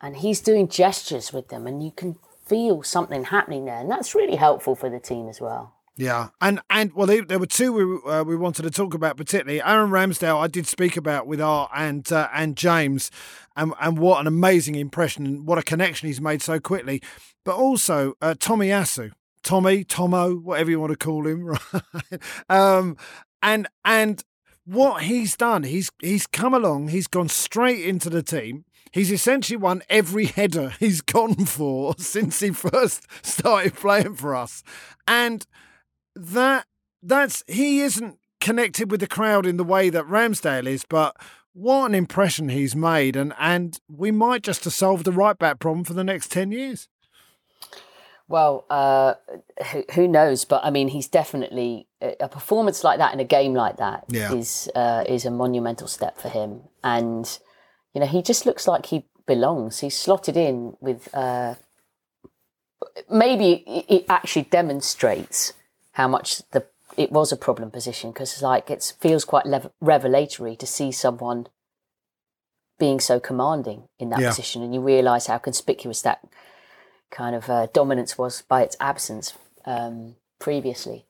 [0.00, 4.14] and he's doing gestures with them and you can feel something happening there and that's
[4.14, 7.72] really helpful for the team as well Yeah, and and well, they, there were two
[7.72, 9.60] we uh, we wanted to talk about particularly.
[9.60, 13.10] Aaron Ramsdale, I did speak about with Art and uh, and James,
[13.54, 17.02] and and what an amazing impression and what a connection he's made so quickly.
[17.44, 19.12] But also uh, Tomiyasu,
[19.42, 21.82] Tommy, Tomo, whatever you want to call him, right?
[22.48, 22.96] um,
[23.42, 24.22] and and
[24.64, 28.64] what he's done, he's he's come along, he's gone straight into the team.
[28.92, 34.62] He's essentially won every header he's gone for since he first started playing for us,
[35.06, 35.46] and
[36.14, 36.66] that
[37.02, 41.16] that's he isn't connected with the crowd in the way that Ramsdale is, but
[41.52, 45.58] what an impression he's made, and and we might just have solved the right back
[45.58, 46.88] problem for the next ten years.
[48.30, 49.14] Well, uh,
[49.72, 50.44] who, who knows?
[50.44, 54.70] But I mean, he's definitely a performance like that in a game like that is
[54.74, 54.80] Yeah.
[55.00, 56.62] uh, is a monumental step for him.
[56.84, 57.26] And
[57.92, 59.80] you know, he just looks like he belongs.
[59.80, 61.12] He's slotted in with.
[61.12, 61.56] Uh,
[63.08, 65.52] maybe it it actually demonstrates
[65.92, 66.64] how much the
[66.96, 71.46] it was a problem position because like it feels quite lev- revelatory to see someone
[72.78, 74.28] being so commanding in that Yeah.
[74.30, 76.20] position, and you realise how conspicuous that
[77.10, 79.34] kind of uh, dominance was by its absence
[79.64, 81.06] um, previously.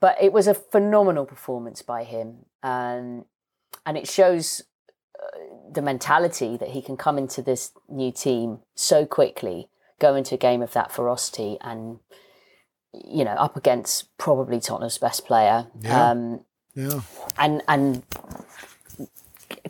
[0.00, 3.24] But it was a phenomenal performance by him, and
[3.84, 4.62] and it shows
[5.22, 5.38] uh,
[5.72, 9.68] the mentality that he can come into this new team so quickly,
[9.98, 11.98] go into a game of that ferocity, and
[12.94, 16.10] you know up against probably Tottenham's best player, Yeah.
[16.10, 17.00] um, Yeah,
[17.38, 18.02] and and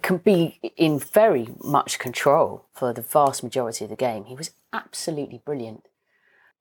[0.02, 4.24] can be in very much control for the vast majority of the game.
[4.24, 5.86] He was absolutely brilliant.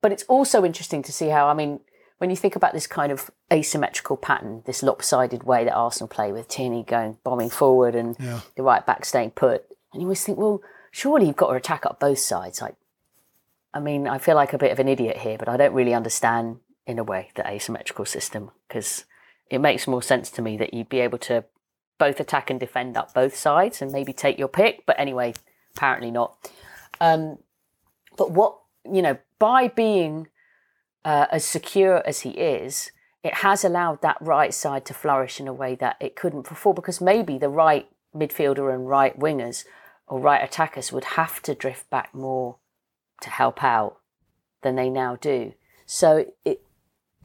[0.00, 1.80] But it's also interesting to see how, I mean,
[2.18, 6.32] when you think about this kind of asymmetrical pattern, this lopsided way that Arsenal play
[6.32, 8.40] with Tierney going bombing forward and Yeah.
[8.56, 11.86] the right back staying put, and you always think, well, surely you've got to attack
[11.86, 12.60] up both sides.
[12.60, 12.74] Like,
[13.72, 15.94] I mean, I feel like a bit of an idiot here, but I don't really
[15.94, 19.04] understand in a way the asymmetrical system because
[19.50, 21.44] it makes more sense to me that you'd be able to
[21.98, 24.84] both attack and defend up both sides and maybe take your pick.
[24.86, 25.34] But anyway,
[25.76, 26.50] apparently not.
[27.00, 27.38] Um,
[28.20, 30.28] but what you know, by being
[31.06, 32.92] uh, as secure as he is,
[33.24, 36.74] it has allowed that right side to flourish in a way that it couldn't before.
[36.74, 39.64] Because maybe the right midfielder and right wingers
[40.06, 42.58] or right attackers would have to drift back more
[43.22, 43.96] to help out
[44.62, 45.54] than they now do.
[45.86, 46.60] So it,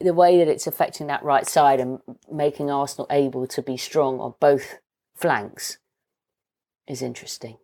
[0.00, 1.98] the way that it's affecting that right side and
[2.32, 4.78] making Arsenal able to be strong on both
[5.14, 5.76] flanks
[6.88, 7.58] is interesting.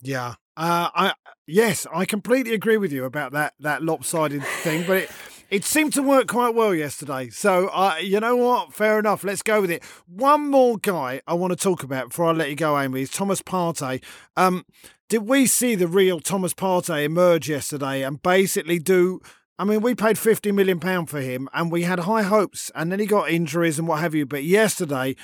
[0.00, 0.34] Yeah.
[0.56, 1.14] Uh, I
[1.46, 5.10] yes, I completely agree with you about that that lopsided thing, but it
[5.50, 7.28] it seemed to work quite well yesterday.
[7.30, 8.72] So, uh, you know what?
[8.72, 9.22] Fair enough.
[9.22, 9.82] Let's go with it.
[10.06, 13.10] One more guy I want to talk about before I let you go, Amy, is
[13.10, 14.02] Thomas Partey.
[14.36, 14.64] Um,
[15.08, 19.20] did we see the real Thomas Partey emerge yesterday and basically do?
[19.58, 22.90] I mean, we paid fifty million pound for him, and we had high hopes, and
[22.90, 24.26] then he got injuries and what have you.
[24.26, 25.16] But yesterday,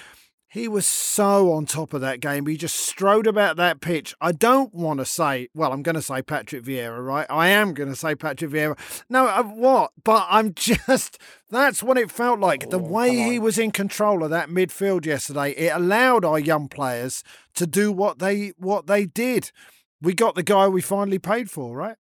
[0.50, 2.46] he was so on top of that game.
[2.46, 4.14] He just strode about that pitch.
[4.20, 7.26] I don't want to say, well, I'm going to say Patrick Vieira, right?
[7.28, 8.78] I am going to say Patrick Vieira.
[9.10, 9.92] No, uh, what?
[10.02, 11.18] But I'm just,
[11.50, 12.70] that's what it felt like.
[12.70, 17.22] the way he was in control of that midfield yesterday, it allowed our young players
[17.54, 19.52] to do what they what they did.
[20.00, 21.96] We got the guy we finally paid for, right?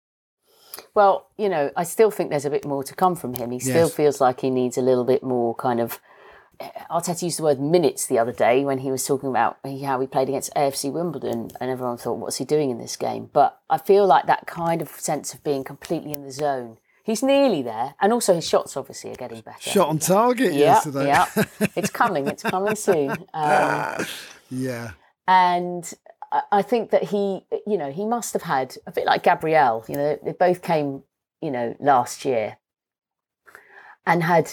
[0.95, 3.51] Well, you know, I still think there's a bit more to come from him.
[3.51, 3.95] He still Yes.
[3.95, 6.01] feels like he needs a little bit more kind of.
[6.90, 10.07] Arteta used the word minutes the other day when he was talking about how he
[10.07, 13.78] played against AFC Wimbledon, and everyone thought, "What's he doing in this game?" But I
[13.78, 16.78] feel like that kind of sense of being completely in the zone.
[17.05, 19.59] He's nearly there, and also his shots obviously are getting better.
[19.70, 21.07] Shot on target yeah, yesterday.
[21.07, 21.26] yeah,
[21.76, 22.28] it's coming.
[22.28, 23.11] It's coming soon.
[23.34, 24.07] Um,
[24.50, 24.90] yeah.
[25.26, 25.92] and
[26.30, 29.84] I- I think that he, you know, he must have had a bit like Gabriel.
[29.88, 31.03] You know, they both came,
[31.40, 32.59] you know, last year,
[34.07, 34.53] and had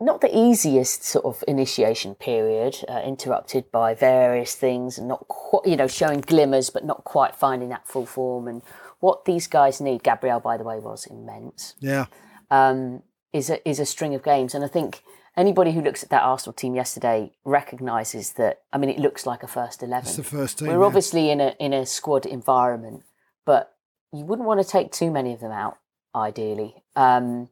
[0.00, 5.66] not the easiest sort of initiation period, uh, interrupted by various things, and not quite,
[5.66, 8.48] you know, showing glimmers, but not quite finding that full form.
[8.48, 8.62] And
[9.00, 12.06] what these guys need, Gabriel, by the way, was immense Yeah.
[12.50, 15.02] um, is a is a string of games, and I think
[15.36, 18.62] anybody who looks at that Arsenal team yesterday recognises that.
[18.72, 20.06] I mean, it looks like a first eleven.
[20.06, 20.68] It's the first team.
[20.68, 20.86] We're yeah.
[20.86, 23.02] obviously in a in a squad environment,
[23.44, 23.74] but
[24.12, 25.78] you wouldn't want to take too many of them out,
[26.14, 26.84] ideally.
[26.94, 27.48] Um,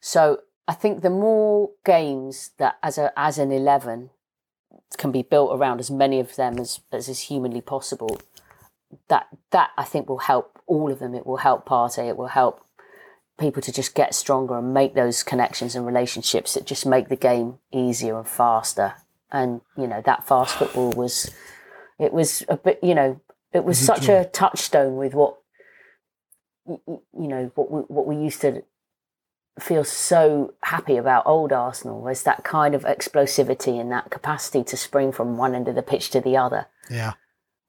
[0.00, 4.10] so I think the more games that as a as an eleven
[4.98, 8.20] can be built around as many of them as as is humanly possible,
[9.08, 11.14] that that I think will help all of them.
[11.14, 12.64] It will help Partey, It will help
[13.38, 17.16] people to just get stronger and make those connections and relationships that just make the
[17.16, 18.94] game easier and faster.
[19.30, 21.30] And you know that fast football was,
[21.98, 22.80] it was a bit.
[22.82, 23.20] You know,
[23.52, 25.38] it was Was such a touchstone with what
[26.66, 26.78] you
[27.14, 28.64] know what we, what we used to
[29.58, 34.76] feel so happy about old Arsenal was that kind of explosivity and that capacity to
[34.76, 37.14] spring from one end of the pitch to the other Yeah.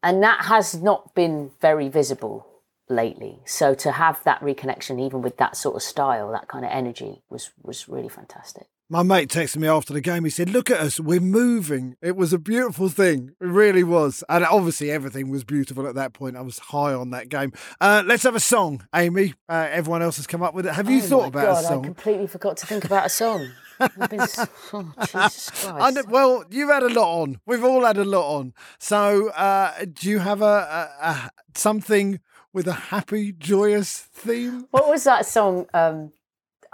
[0.04, 2.46] and that has not been very visible
[2.90, 3.40] lately.
[3.46, 7.22] So to have that reconnection, even with that sort of style, that kind of energy,
[7.30, 8.68] was was really fantastic.
[8.90, 10.24] My mate texted me after the game.
[10.24, 11.98] He said, Look at us, we're moving.
[12.02, 13.32] It was a beautiful thing.
[13.42, 14.24] It really was.
[14.30, 16.38] And obviously, everything was beautiful at that point.
[16.38, 17.52] I was high on that game.
[17.82, 19.34] Uh, let's have a song, Amy.
[19.50, 20.74] Uh, everyone else has come up with it.
[20.74, 21.80] Have you Oh thought about God, a I song?
[21.84, 23.50] I completely forgot to think about a song.
[23.78, 24.22] I've been
[24.74, 25.66] oh, Jesus Christ.
[25.66, 27.42] I well, you've had a lot on.
[27.46, 28.54] We've all had a lot on.
[28.80, 32.22] So, uh, do you have a, a, a something
[32.54, 34.68] with a happy, joyous theme?
[34.72, 35.68] What was that song?
[35.74, 36.14] Um,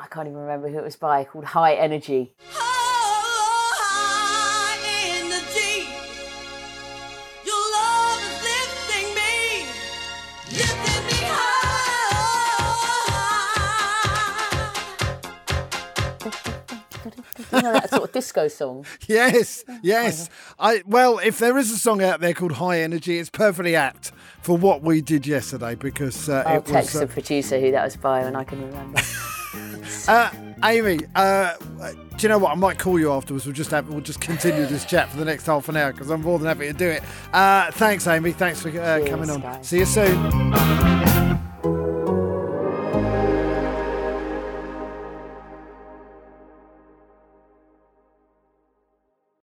[0.03, 1.23] I can't even remember who it was by.
[1.23, 2.33] Called High Energy.
[17.51, 18.85] You know that sort of disco song.
[19.07, 20.29] Yes, yes.
[20.59, 24.11] I well, if there is a song out there called High Energy, it's perfectly apt
[24.41, 27.01] for what we did yesterday because uh, I'll it text was.
[27.01, 28.99] the producer who that was by, and I can remember.
[30.07, 30.29] Uh,
[30.63, 32.51] Amy, uh, do you know what?
[32.51, 33.45] I might call you afterwards.
[33.45, 36.09] We'll just have we'll just continue this chat for the next half an hour because
[36.09, 37.03] I'm more than happy to do it.
[37.33, 38.31] Uh, thanks, Amy.
[38.31, 39.41] Thanks for uh, Cheers, coming on.
[39.41, 39.67] guys.
[39.67, 41.22] See you soon.